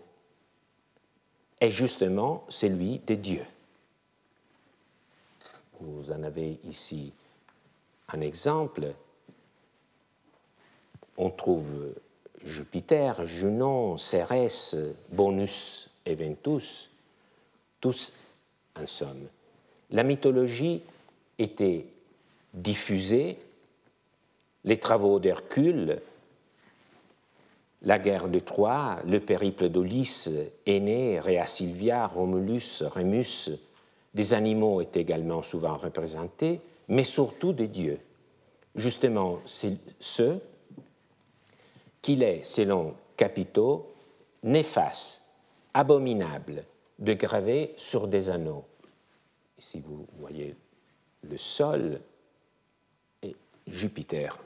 [1.60, 3.44] est justement celui de Dieu.
[5.80, 7.12] Vous en avez ici
[8.08, 8.92] un exemple.
[11.16, 11.94] On trouve
[12.44, 14.76] Jupiter, Junon, Cérès,
[15.10, 16.90] Bonus et Ventus,
[17.80, 18.14] tous
[18.78, 19.28] en somme.
[19.90, 20.82] La mythologie
[21.38, 21.86] était
[22.52, 23.38] diffusée,
[24.64, 26.00] les travaux d'Hercule,
[27.82, 30.30] la guerre de Troie, le périple d'Ulysse,
[30.66, 33.50] Aîné, Réa Silvia, Romulus, Rémus,
[34.14, 37.98] des animaux étaient également souvent représentés, mais surtout des dieux.
[38.74, 40.40] Justement, c'est ceux
[42.00, 43.92] qu'il est, selon Capito,
[44.42, 45.22] néfaste,
[45.72, 46.64] abominable
[46.98, 48.64] de graver sur des anneaux.
[49.58, 50.54] Ici, vous voyez
[51.22, 52.00] le sol
[53.22, 53.34] et
[53.66, 54.38] Jupiter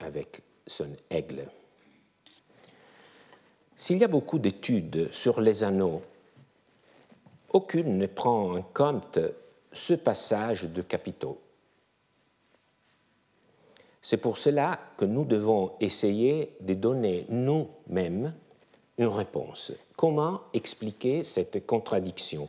[0.00, 1.46] avec son aigle.
[3.76, 6.02] S'il y a beaucoup d'études sur les anneaux,
[7.54, 9.18] aucune ne prend en compte
[9.72, 11.40] ce passage de Capito.
[14.02, 18.34] C'est pour cela que nous devons essayer de donner nous-mêmes
[18.98, 19.72] une réponse.
[19.96, 22.48] Comment expliquer cette contradiction?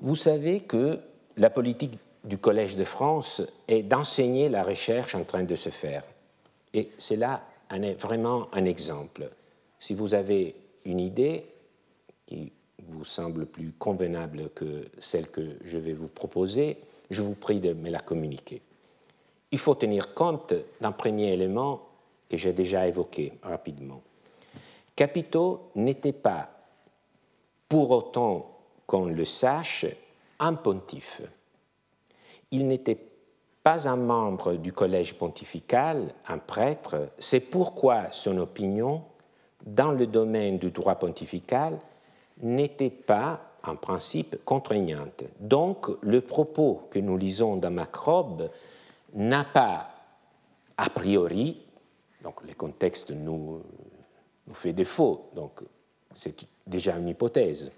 [0.00, 0.98] Vous savez que
[1.36, 6.02] la politique du Collège de France est d'enseigner la recherche en train de se faire.
[6.74, 7.42] Et c'est là
[7.98, 9.30] vraiment un exemple.
[9.78, 11.46] Si vous avez une idée
[12.26, 16.78] qui vous semble plus convenable que celle que je vais vous proposer,
[17.10, 18.60] je vous prie de me la communiquer.
[19.50, 21.82] Il faut tenir compte d'un premier élément
[22.28, 24.02] que j'ai déjà évoqué rapidement.
[24.94, 26.50] Capito n'était pas,
[27.68, 28.50] pour autant
[28.86, 29.86] qu'on le sache,
[30.38, 31.22] un pontife.
[32.50, 32.98] Il n'était
[33.62, 39.02] pas un membre du collège pontifical, un prêtre, c'est pourquoi son opinion,
[39.64, 41.78] dans le domaine du droit pontifical,
[42.42, 45.24] n'était pas en principe contraignante.
[45.40, 48.50] Donc, le propos que nous lisons dans Macrobe
[49.14, 49.90] n'a pas,
[50.76, 51.60] a priori,
[52.22, 53.60] donc le contexte nous,
[54.52, 55.62] fait défaut, donc
[56.12, 57.72] c'est déjà une hypothèse,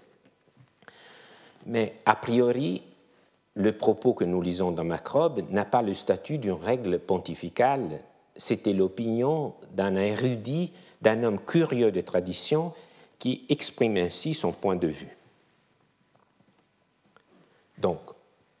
[1.65, 2.83] mais a priori,
[3.55, 7.99] le propos que nous lisons dans Macrobe n'a pas le statut d'une règle pontificale,
[8.35, 12.73] c'était l'opinion d'un érudit, d'un homme curieux des traditions
[13.19, 15.15] qui exprime ainsi son point de vue.
[17.77, 17.99] Donc,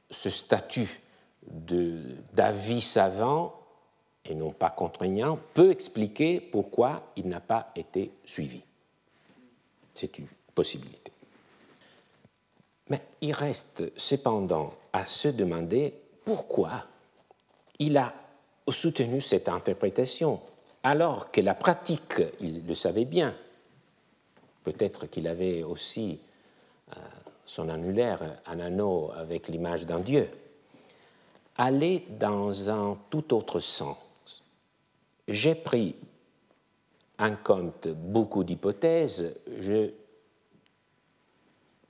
[0.09, 1.01] ce statut
[1.41, 3.55] d'avis savant
[4.25, 8.61] et non pas contraignant peut expliquer pourquoi il n'a pas été suivi.
[9.93, 11.11] C'est une possibilité.
[12.89, 15.95] Mais il reste cependant à se demander
[16.25, 16.85] pourquoi
[17.79, 18.13] il a
[18.69, 20.39] soutenu cette interprétation,
[20.83, 23.35] alors que la pratique, il le savait bien,
[24.63, 26.19] peut-être qu'il avait aussi
[26.91, 26.99] euh,
[27.45, 30.29] son annulaire, un anneau avec l'image d'un dieu,
[31.57, 33.97] aller dans un tout autre sens.
[35.27, 35.95] J'ai pris
[37.19, 39.35] en compte beaucoup d'hypothèses.
[39.59, 39.89] Je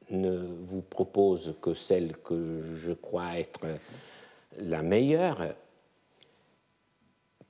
[0.09, 3.61] ne vous propose que celle que je crois être
[4.57, 5.53] la meilleure,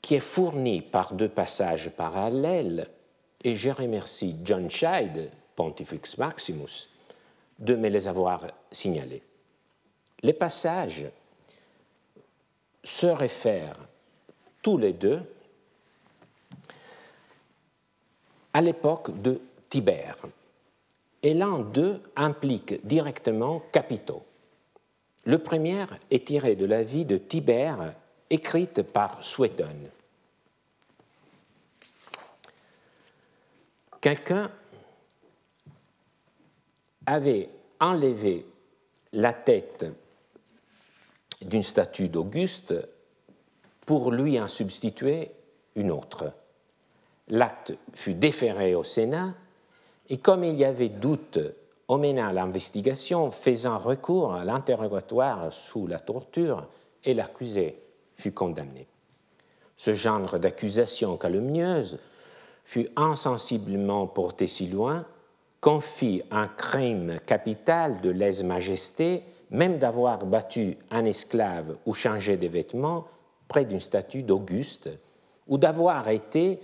[0.02, 2.88] qui est fournie par deux passages parallèles,
[3.44, 6.90] et je remercie John Scheid, Pontifex Maximus,
[7.58, 9.24] de me les avoir signalés.
[10.22, 11.06] Les passages
[12.84, 13.80] se réfèrent
[14.62, 15.22] tous les deux
[18.54, 20.18] à l'époque de Tibère.
[21.22, 24.24] Et l'un d'eux implique directement Capito.
[25.26, 27.94] Le premier est tiré de la vie de Tibère
[28.30, 29.90] écrite par Suétone.
[34.02, 34.50] Quelqu'un
[37.06, 38.46] avait enlevé
[39.12, 39.86] la tête
[41.42, 42.76] d'une statue d'Auguste
[43.86, 45.32] pour lui en substituer
[45.76, 46.32] une autre.
[47.28, 49.34] L'acte fut déféré au Sénat
[50.10, 51.40] et comme il y avait doute,
[51.88, 56.68] on mena l'investigation faisant recours à l'interrogatoire sous la torture
[57.04, 57.82] et l'accusé
[58.16, 58.88] fut condamné.
[59.76, 62.00] Ce genre d'accusation calomnieuse
[62.70, 65.04] fut insensiblement porté si loin
[65.60, 73.08] confie un crime capital de lèse-majesté, même d'avoir battu un esclave ou changé des vêtements
[73.48, 74.92] près d'une statue d'Auguste,
[75.48, 76.60] ou d'avoir été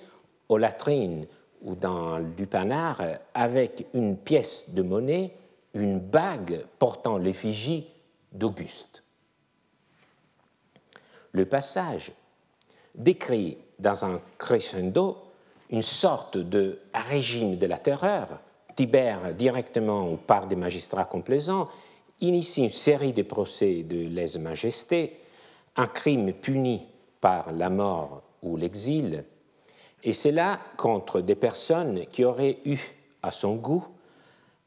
[0.48, 1.26] aux latrines
[1.64, 3.02] ou dans lupanar
[3.34, 5.34] avec une pièce de monnaie,
[5.74, 7.90] une bague portant l'effigie
[8.32, 9.04] d'Auguste.
[11.32, 12.12] Le passage
[12.94, 15.25] décrit dans un crescendo
[15.70, 18.28] une sorte de régime de la terreur.
[18.76, 21.70] Tibère, directement ou par des magistrats complaisants,
[22.22, 25.18] initie une série de procès de lèse-majesté,
[25.78, 26.84] un crime puni
[27.22, 29.24] par la mort ou l'exil,
[30.06, 32.78] et c'est là contre des personnes qui auraient eu
[33.24, 33.86] à son goût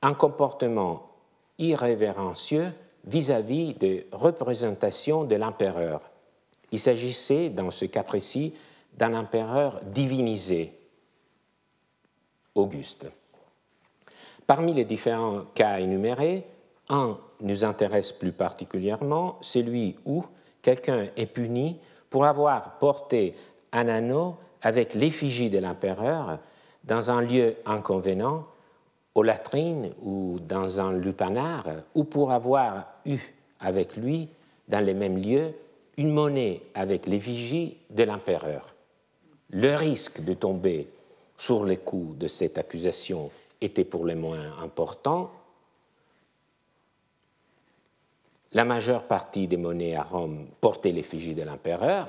[0.03, 1.11] un comportement
[1.59, 2.72] irrévérencieux
[3.05, 6.01] vis-à-vis des représentations de l'empereur.
[6.72, 8.55] Il s'agissait, dans ce cas précis,
[8.96, 10.72] d'un empereur divinisé,
[12.59, 13.11] Auguste.
[14.46, 16.44] Parmi les différents cas énumérés,
[16.88, 20.24] un nous intéresse plus particulièrement, celui où
[20.62, 21.78] quelqu'un est puni
[22.11, 23.34] pour avoir porté
[23.72, 26.38] un anneau avec l'effigie de l'empereur
[26.84, 28.46] dans un lieu inconvénient,
[29.14, 33.18] aux latrines ou dans un lupanar, ou pour avoir eu
[33.61, 34.28] avec lui,
[34.68, 35.54] dans les mêmes lieux,
[35.96, 38.74] une monnaie avec l'effigie de l'empereur.
[39.50, 40.88] Le risque de tomber
[41.39, 43.30] sur les coups de cette accusation
[43.61, 45.30] était pour le moins important.
[48.53, 52.09] La majeure partie des monnaies à Rome portait l'effigie de l'empereur,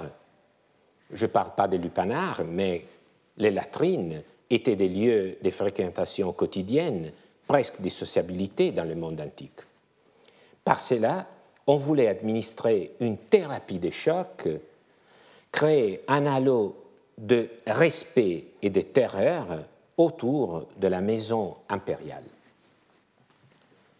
[1.11, 2.86] je ne parle pas des lupanards, mais
[3.38, 7.11] les latrines étaient des lieux de fréquentation quotidienne,
[7.47, 9.61] presque des sociabilités dans le monde antique.
[10.63, 11.27] Par cela,
[11.67, 14.47] on voulait administrer une thérapie de choc,
[15.51, 16.75] créer un halo
[17.20, 19.45] de respect et de terreur
[19.97, 22.24] autour de la maison impériale.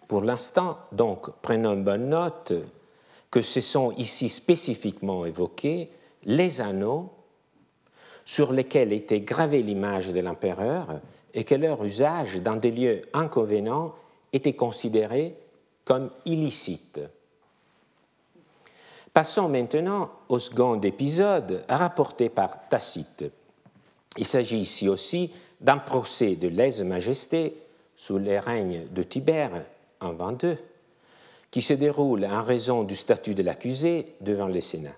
[0.07, 2.53] Pour l'instant, donc, prenons bonne note
[3.30, 5.91] que ce sont ici spécifiquement évoqués
[6.24, 7.11] les anneaux
[8.26, 11.01] sur lesquels était gravée l'image de l'empereur
[11.34, 13.93] et que leur usage dans des lieux inconvénients
[14.32, 15.36] était considéré
[15.84, 17.01] comme illicite.
[19.14, 23.26] Passons maintenant au second épisode rapporté par Tacite.
[24.18, 25.32] Il s'agit ici aussi
[25.62, 27.55] d'un procès de lèse-majesté
[27.95, 29.66] sous les règnes de Tibère
[29.99, 30.57] en 22,
[31.51, 34.95] qui se déroule en raison du statut de l'accusé devant le Sénat.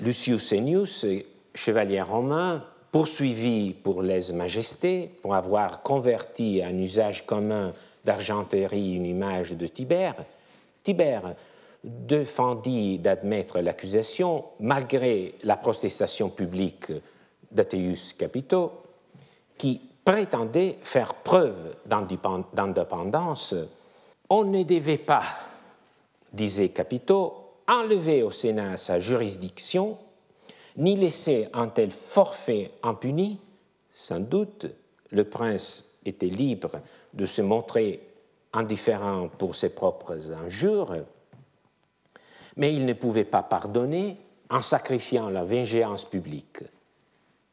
[0.00, 1.06] Lucius Ennius,
[1.54, 7.72] chevalier romain, poursuivi pour lèse-majesté, pour avoir converti à un usage commun
[8.04, 10.14] d'argenterie une image de Tibère,
[10.82, 11.34] Tibère
[11.88, 16.92] défendit d'admettre l'accusation malgré la protestation publique
[17.50, 18.72] d'Athéus Capito,
[19.56, 23.54] qui prétendait faire preuve d'indépendance.
[24.30, 25.24] On ne devait pas,
[26.32, 29.98] disait Capito, enlever au Sénat sa juridiction,
[30.76, 33.38] ni laisser un tel forfait impuni,
[33.92, 34.66] sans doute
[35.10, 36.80] le prince était libre
[37.12, 38.00] de se montrer
[38.52, 40.94] indifférent pour ses propres injures,
[42.58, 44.18] mais il ne pouvait pas pardonner
[44.50, 46.58] en sacrifiant la vengeance publique.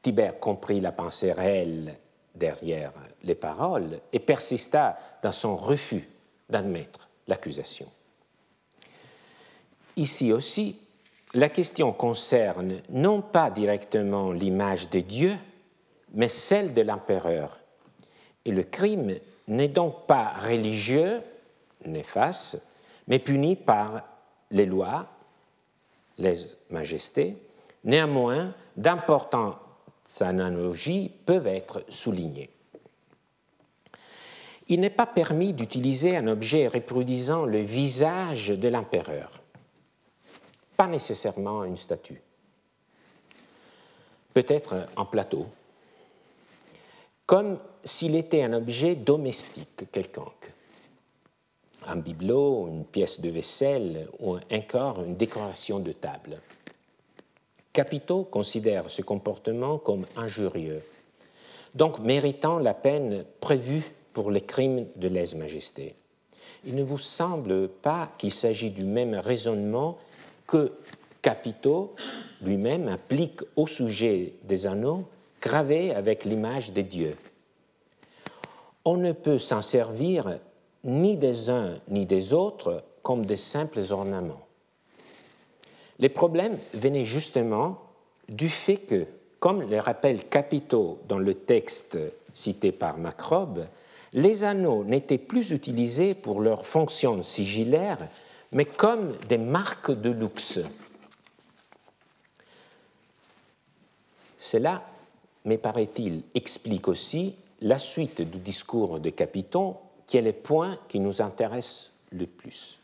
[0.02, 1.96] Tibère comprit la pensée réelle
[2.34, 2.92] derrière
[3.24, 6.10] les paroles et persista dans son refus
[6.50, 7.88] d'admettre l'accusation.
[9.96, 10.80] Ici aussi,
[11.34, 15.38] la question concerne non pas directement l'image de Dieu,
[16.14, 17.60] mais celle de l'empereur.
[18.44, 19.16] Et le crime
[19.48, 21.22] n'est donc pas religieux,
[21.86, 22.72] néfaste,
[23.08, 24.04] mais puni par
[24.52, 25.08] les lois,
[26.18, 26.36] les
[26.70, 27.38] majestés.
[27.84, 29.60] Néanmoins, d'importantes
[30.20, 32.50] analogies peuvent être soulignées.
[34.68, 39.42] Il n'est pas permis d'utiliser un objet reproduisant le visage de l'empereur
[40.76, 42.22] pas nécessairement une statue.
[44.34, 45.48] Peut-être un plateau,
[47.26, 50.52] comme s'il était un objet domestique quelconque.
[51.86, 56.42] Un bibelot, une pièce de vaisselle ou encore une décoration de table.
[57.74, 60.82] Capito considère ce comportement comme injurieux,
[61.76, 63.84] donc méritant la peine prévue
[64.14, 65.96] pour les crimes de lèse-majesté.
[66.66, 69.98] Il ne vous semble pas qu'il s'agit du même raisonnement
[70.48, 70.72] que
[71.22, 71.96] Capito
[72.42, 75.06] lui-même applique au sujet des anneaux
[75.42, 77.18] gravés avec l'image des dieux.
[78.86, 80.40] On ne peut s'en servir
[80.86, 84.48] ni des uns ni des autres comme de simples ornements.
[86.00, 87.80] Les problèmes venaient justement
[88.30, 89.06] du fait que,
[89.40, 91.98] comme le rappelle Capito dans le texte
[92.34, 93.68] cité par Macrobe,
[94.14, 97.98] les anneaux n'étaient plus utilisés pour leur fonction sigillaire,
[98.52, 100.60] mais comme des marques de luxe.
[104.38, 104.84] Cela,
[105.46, 109.76] me paraît-il, explique aussi la suite du discours de Capiton,
[110.06, 112.80] qui est le point qui nous intéresse le plus.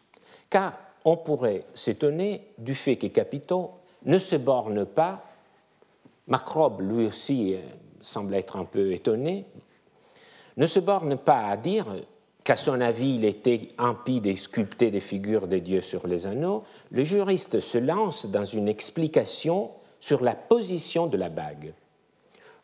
[0.49, 3.71] Car on pourrait s'étonner du fait que Capiton
[4.05, 5.23] ne se borne pas,
[6.27, 7.59] Macrobe lui aussi euh,
[7.99, 9.45] semble être un peu étonné,
[10.57, 11.85] ne se borne pas à dire
[12.43, 16.63] qu'à son avis il était impie de sculpter des figures de dieux sur les anneaux,
[16.89, 21.73] le juriste se lance dans une explication sur la position de la bague.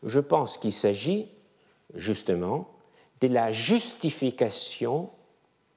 [0.02, 1.28] Je pense qu'il s'agit
[1.94, 2.68] justement
[3.20, 5.10] de la justification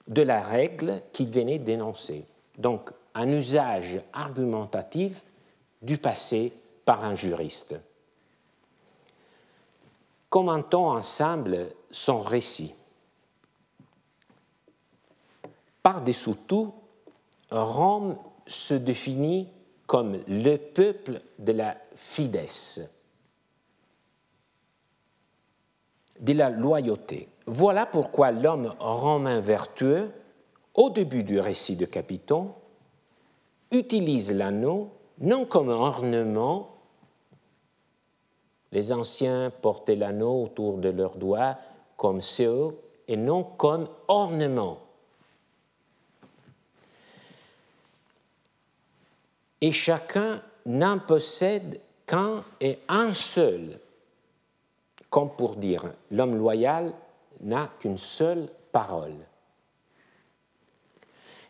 [0.07, 2.25] de la règle qu'il venait d'énoncer.
[2.57, 5.21] Donc un usage argumentatif
[5.81, 6.53] du passé
[6.85, 7.75] par un juriste.
[10.29, 12.73] Commentons ensemble son récit.
[15.83, 16.73] Par-dessous tout,
[17.49, 18.17] Rome
[18.47, 19.49] se définit
[19.87, 22.47] comme le peuple de la fides,
[26.19, 27.27] de la loyauté.
[27.45, 30.11] Voilà pourquoi l'homme romain vertueux,
[30.73, 32.53] au début du récit de Capiton,
[33.71, 34.89] utilise l'anneau
[35.19, 36.75] non comme ornement.
[38.71, 41.57] Les anciens portaient l'anneau autour de leurs doigts
[41.97, 42.77] comme ceux
[43.07, 44.79] et non comme ornement.
[49.59, 53.79] Et chacun n'en possède qu'un et un seul,
[55.09, 56.93] comme pour dire l'homme loyal
[57.41, 59.15] n'a qu'une seule parole.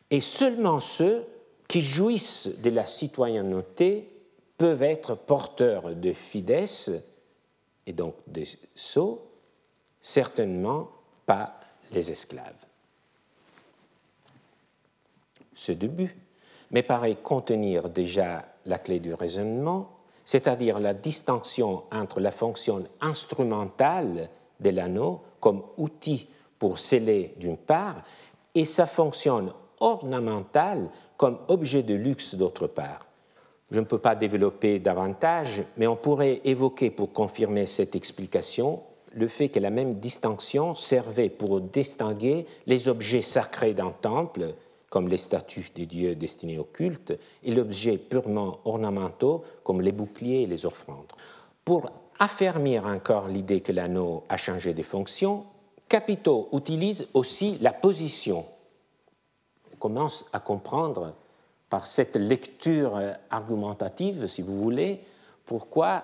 [0.09, 1.25] Et seulement ceux
[1.67, 4.09] qui jouissent de la citoyenneté
[4.57, 6.67] peuvent être porteurs de fides
[7.85, 8.43] et donc de
[8.75, 9.31] sceaux,
[10.01, 10.89] certainement
[11.25, 11.59] pas
[11.91, 12.65] les esclaves.
[15.53, 16.15] Ce début
[16.71, 24.29] me paraît contenir déjà la clé du raisonnement, c'est-à-dire la distinction entre la fonction instrumentale
[24.59, 28.03] de l'anneau comme outil pour sceller d'une part
[28.55, 33.07] et sa fonction ornementale comme objet de luxe d'autre part.
[33.71, 38.81] Je ne peux pas développer davantage, mais on pourrait évoquer pour confirmer cette explication
[39.13, 44.53] le fait que la même distinction servait pour distinguer les objets sacrés d'un temple,
[44.89, 47.13] comme les statues des dieux destinés au culte,
[47.43, 51.11] et l'objet purement ornementaux, comme les boucliers et les offrandes.
[52.21, 55.45] Affermir encore l'idée que l'anneau a changé de fonction,
[55.89, 58.45] Capito utilise aussi la position
[59.81, 61.15] commence à comprendre
[61.69, 63.01] par cette lecture
[63.31, 65.01] argumentative, si vous voulez,
[65.45, 66.03] pourquoi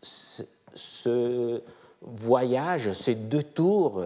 [0.00, 1.60] ce
[2.00, 4.04] voyage, ces deux tours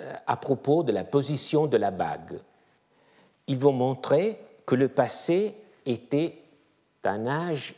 [0.00, 2.38] euh, à propos de la position de la bague.
[3.46, 5.54] Ils vont montrer que le passé
[5.86, 6.38] était
[7.04, 7.74] un âge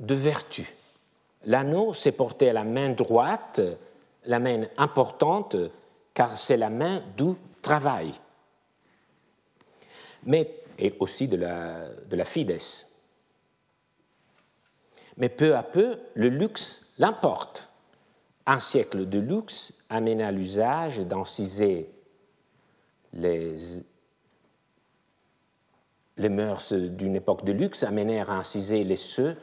[0.00, 0.74] de vertu.
[1.44, 3.60] L'anneau s'est porté à la main droite,
[4.24, 5.56] la main importante,
[6.14, 8.12] car c'est la main du travail
[10.24, 12.24] mais, et aussi de la, de.
[15.16, 17.68] Mais peu à peu, le luxe l'importe.
[18.46, 21.90] Un siècle de luxe amena l'usage d'anciser
[23.12, 23.56] les,
[26.16, 29.36] les mœurs d'une époque de luxe amenèrent à inciser les ceux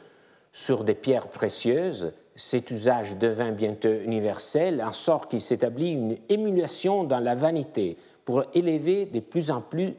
[0.56, 2.14] sur des pierres précieuses.
[2.34, 8.42] Cet usage devint bientôt universel, en sorte qu'il s'établit une émulation dans la vanité pour
[8.54, 9.94] élever de plus en plus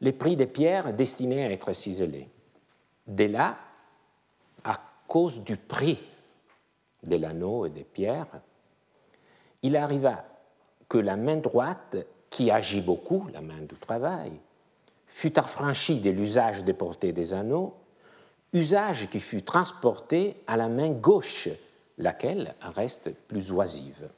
[0.00, 2.28] les prix des pierres destinées à être ciselées.
[3.08, 3.58] Dès là,
[4.62, 4.78] à
[5.08, 5.98] cause du prix
[7.02, 8.40] de l'anneau et des pierres,
[9.64, 10.26] il arriva
[10.88, 11.96] que la main droite,
[12.30, 14.30] qui agit beaucoup, la main du travail,
[15.08, 17.74] fut affranchie de l'usage de porter des anneaux,
[18.52, 21.48] usage qui fut transporté à la main gauche,
[21.98, 24.08] laquelle reste plus oisive.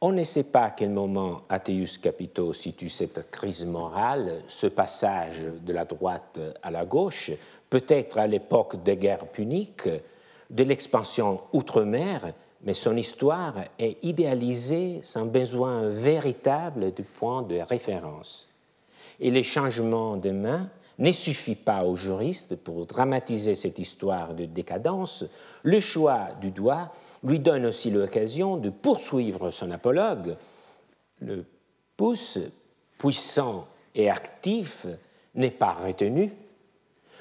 [0.00, 5.46] On ne sait pas à quel moment Athéus Capito situe cette crise morale, ce passage
[5.62, 7.30] de la droite à la gauche,
[7.70, 9.88] peut-être à l'époque des guerres puniques,
[10.50, 12.34] de l'expansion outre-mer,
[12.64, 18.48] mais son histoire est idéalisée sans besoin véritable du point de référence.
[19.20, 20.68] Et les changements de main
[20.98, 25.24] ne suffit pas aux juristes pour dramatiser cette histoire de décadence.
[25.62, 26.92] Le choix du doigt
[27.22, 30.36] lui donne aussi l'occasion de poursuivre son apologue.
[31.20, 31.44] Le
[31.96, 32.38] pouce
[32.98, 34.86] puissant et actif
[35.34, 36.32] n'est pas retenu.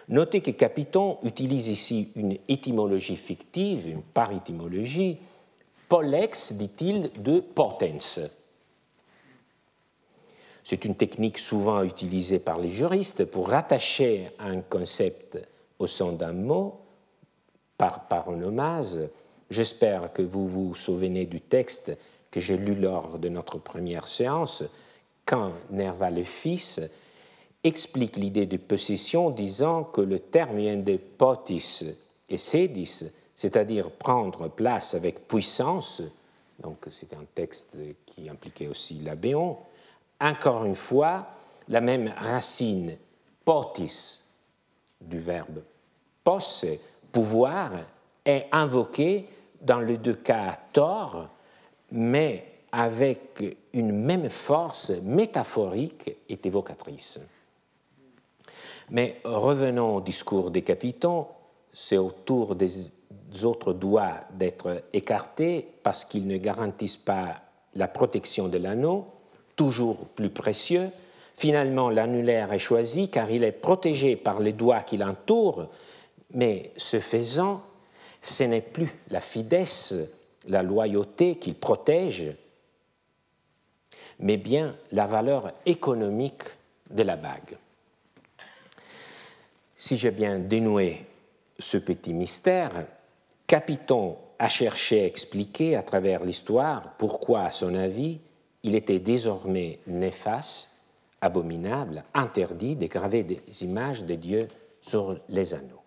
[0.09, 5.17] Notez que Capiton utilise ici une étymologie fictive, une par-étymologie,
[5.87, 8.19] Pollex, dit-il, de potens.
[10.63, 15.37] C'est une technique souvent utilisée par les juristes pour rattacher un concept
[15.77, 16.79] au son d'un mot
[17.77, 19.09] par paronomase.
[19.49, 21.97] J'espère que vous vous souvenez du texte
[22.31, 24.63] que j'ai lu lors de notre première séance,
[25.25, 26.81] quand Nerva le fils
[27.63, 31.85] explique l'idée de possession disant que le terme vient de potis
[32.29, 36.01] et sedis, c'est-à-dire prendre place avec puissance,
[36.61, 39.57] donc c'est un texte qui impliquait aussi l'abéon,
[40.23, 41.27] encore une fois,
[41.67, 42.97] la même racine
[43.45, 44.21] potis
[44.99, 45.61] du verbe
[46.23, 46.65] posse,
[47.11, 47.71] pouvoir,
[48.25, 49.27] est invoquée
[49.61, 51.27] dans les deux cas tort,
[51.91, 53.43] mais avec
[53.73, 57.19] une même force métaphorique et évocatrice.
[58.89, 61.27] Mais revenons au discours des capitons,
[61.71, 62.91] c'est au tour des
[63.43, 67.41] autres doigts d'être écartés parce qu'ils ne garantissent pas
[67.75, 69.07] la protection de l'anneau,
[69.55, 70.89] toujours plus précieux.
[71.35, 75.67] Finalement, l'annulaire est choisi car il est protégé par les doigts qui l'entourent,
[76.31, 77.63] mais ce faisant,
[78.21, 79.95] ce n'est plus la fidesse,
[80.47, 82.33] la loyauté qu'il protège,
[84.19, 86.43] mais bien la valeur économique
[86.89, 87.57] de la bague.
[89.75, 91.05] Si j'ai bien dénoué
[91.59, 92.85] ce petit mystère,
[93.47, 98.19] Capiton a cherché à expliquer à travers l'histoire pourquoi, à son avis,
[98.63, 100.71] il était désormais néfaste,
[101.21, 104.47] abominable, interdit de graver des images de Dieu
[104.81, 105.81] sur les anneaux.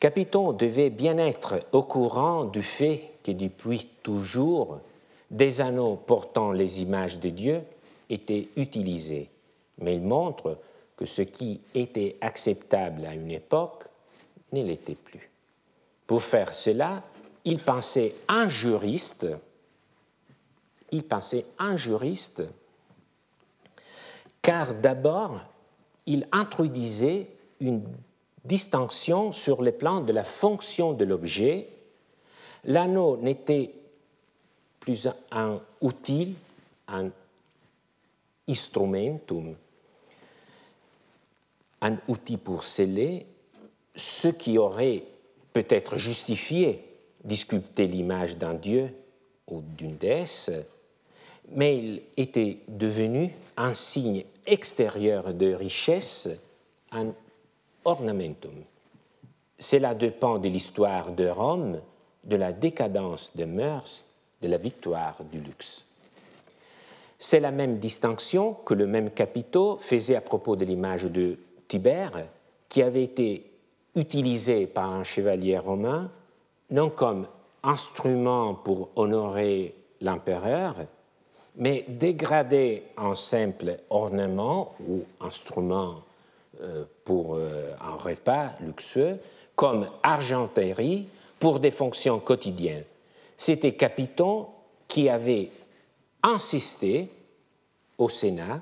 [0.00, 4.80] Capiton devait bien être au courant du fait que depuis toujours,
[5.30, 7.62] des anneaux portant les images de Dieu
[8.10, 9.30] étaient utilisés,
[9.78, 10.58] mais il montre
[10.96, 13.86] que ce qui était acceptable à une époque
[14.52, 15.30] ne l'était plus.
[16.06, 17.02] Pour faire cela,
[17.44, 19.26] il pensait un juriste,
[20.92, 22.44] il pensait un juriste,
[24.42, 25.40] car d'abord,
[26.06, 27.28] il introduisait
[27.60, 27.82] une
[28.44, 31.68] distinction sur le plan de la fonction de l'objet.
[32.64, 33.72] L'anneau n'était
[34.80, 36.34] plus un outil,
[36.88, 37.10] un
[38.48, 39.54] instrumentum,
[41.80, 43.26] un outil pour sceller,
[43.94, 45.04] ce qui aurait
[45.52, 46.84] peut-être justifié
[47.24, 48.92] disculpter l'image d'un dieu
[49.46, 50.50] ou d'une déesse,
[51.54, 56.28] mais il était devenu un signe extérieur de richesse,
[56.90, 57.12] un
[57.84, 58.54] ornamentum.
[59.58, 61.80] Cela dépend de l'histoire de Rome,
[62.24, 64.04] de la décadence des mœurs,
[64.40, 65.84] de la victoire du luxe.
[67.18, 71.38] C'est la même distinction que le même Capito faisait à propos de l'image de
[71.68, 72.26] Tibère,
[72.68, 73.52] qui avait été
[73.94, 76.10] utilisé par un chevalier romain,
[76.70, 77.28] non comme
[77.62, 80.74] instrument pour honorer l'empereur,
[81.56, 85.96] mais dégradé en simple ornement ou instrument
[86.62, 89.18] euh, pour euh, un repas luxueux,
[89.54, 92.84] comme argenterie pour des fonctions quotidiennes.
[93.36, 94.46] C'était Capiton
[94.88, 95.50] qui avait
[96.22, 97.10] insisté
[97.98, 98.60] au Sénat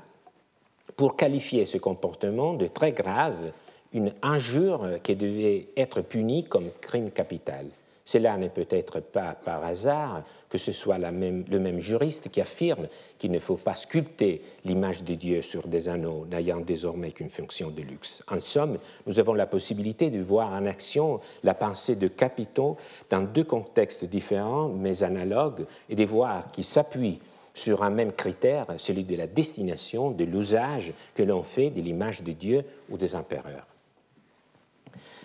[0.97, 3.53] pour qualifier ce comportement de très grave,
[3.93, 7.67] une injure qui devait être punie comme crime capital.
[8.11, 11.13] Cela n'est peut-être pas par hasard que ce soit le
[11.61, 12.89] même juriste qui affirme
[13.19, 17.71] qu'il ne faut pas sculpter l'image de Dieu sur des anneaux n'ayant désormais qu'une fonction
[17.71, 18.25] de luxe.
[18.29, 22.77] En somme, nous avons la possibilité de voir en action la pensée de Capiton
[23.11, 27.21] dans deux contextes différents mais analogues et de voir qui s'appuient
[27.55, 32.25] sur un même critère, celui de la destination, de l'usage que l'on fait de l'image
[32.25, 33.69] de Dieu ou des empereurs.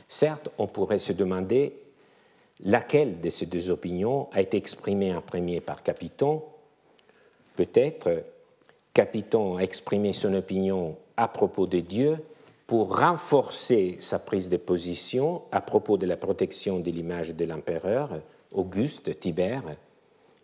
[0.07, 1.73] Certes, on pourrait se demander
[2.63, 6.43] laquelle de ces deux opinions a été exprimée en premier par Capiton.
[7.55, 8.23] Peut-être
[8.93, 12.17] Capiton a exprimé son opinion à propos de Dieu
[12.67, 18.21] pour renforcer sa prise de position à propos de la protection de l'image de l'empereur,
[18.53, 19.63] Auguste Tibère,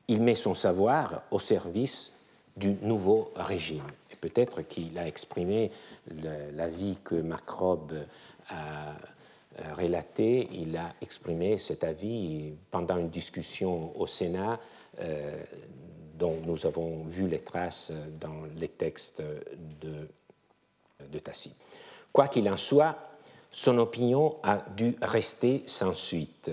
[0.07, 2.14] il met son savoir au service
[2.57, 3.84] du nouveau régime.
[4.12, 5.72] Et peut-être qu'il a exprimé
[6.53, 7.93] l'avis que Macrobe
[8.49, 8.93] a
[9.78, 14.60] relaté, il a exprimé cet avis pendant une discussion au Sénat
[14.99, 15.43] euh,
[16.16, 19.22] dont nous avons vu les traces dans les textes
[19.82, 20.08] de,
[21.08, 21.56] de Tacite.
[22.14, 22.95] Quoi qu'il en soit,
[23.52, 26.52] son opinion a dû rester sans suite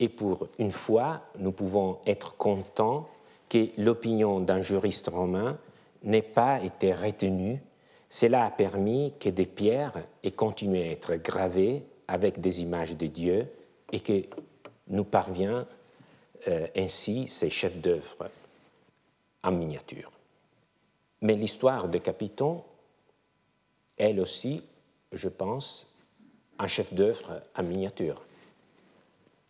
[0.00, 3.08] et pour une fois, nous pouvons être contents
[3.48, 5.58] que l'opinion d'un juriste romain
[6.02, 7.60] n'ait pas été retenue,
[8.08, 13.06] Cela a permis que des pierres aient continué à être gravées avec des images de
[13.06, 13.46] Dieu
[13.92, 14.22] et que
[14.88, 15.66] nous parvient
[16.48, 18.30] euh, ainsi ces chefs d'œuvre
[19.42, 20.10] en miniature.
[21.20, 22.62] Mais l'histoire de Capiton,
[23.96, 24.62] elle aussi,
[25.12, 25.94] je pense,
[26.58, 28.22] un chef d'œuvre en miniature.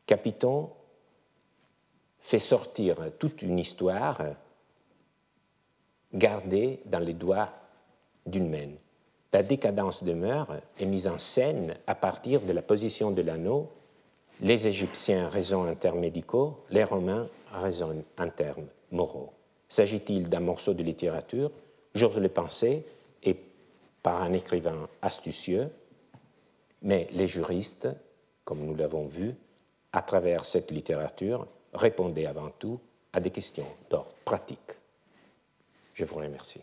[0.07, 0.71] Capiton
[2.21, 4.19] fait sortir toute une histoire
[6.13, 7.53] gardée dans les doigts
[8.25, 8.71] d'une main.
[9.35, 13.69] La décadence demeure est mise en scène à partir de la position de l'anneau.
[14.41, 19.33] Les Égyptiens raisonnent en termes médicaux, les Romains raisonnent en termes moraux.
[19.69, 21.51] S'agit-il d'un morceau de littérature?
[21.97, 22.87] J'ose le penser,
[23.25, 23.37] et
[24.05, 25.69] par un écrivain astucieux,
[26.83, 27.89] mais les juristes,
[28.45, 29.35] comme nous l'avons vu,
[29.93, 32.79] à travers cette littérature, répondaient avant tout
[33.13, 34.79] à des questions d'ordre pratique.
[35.93, 36.63] Je vous remercie.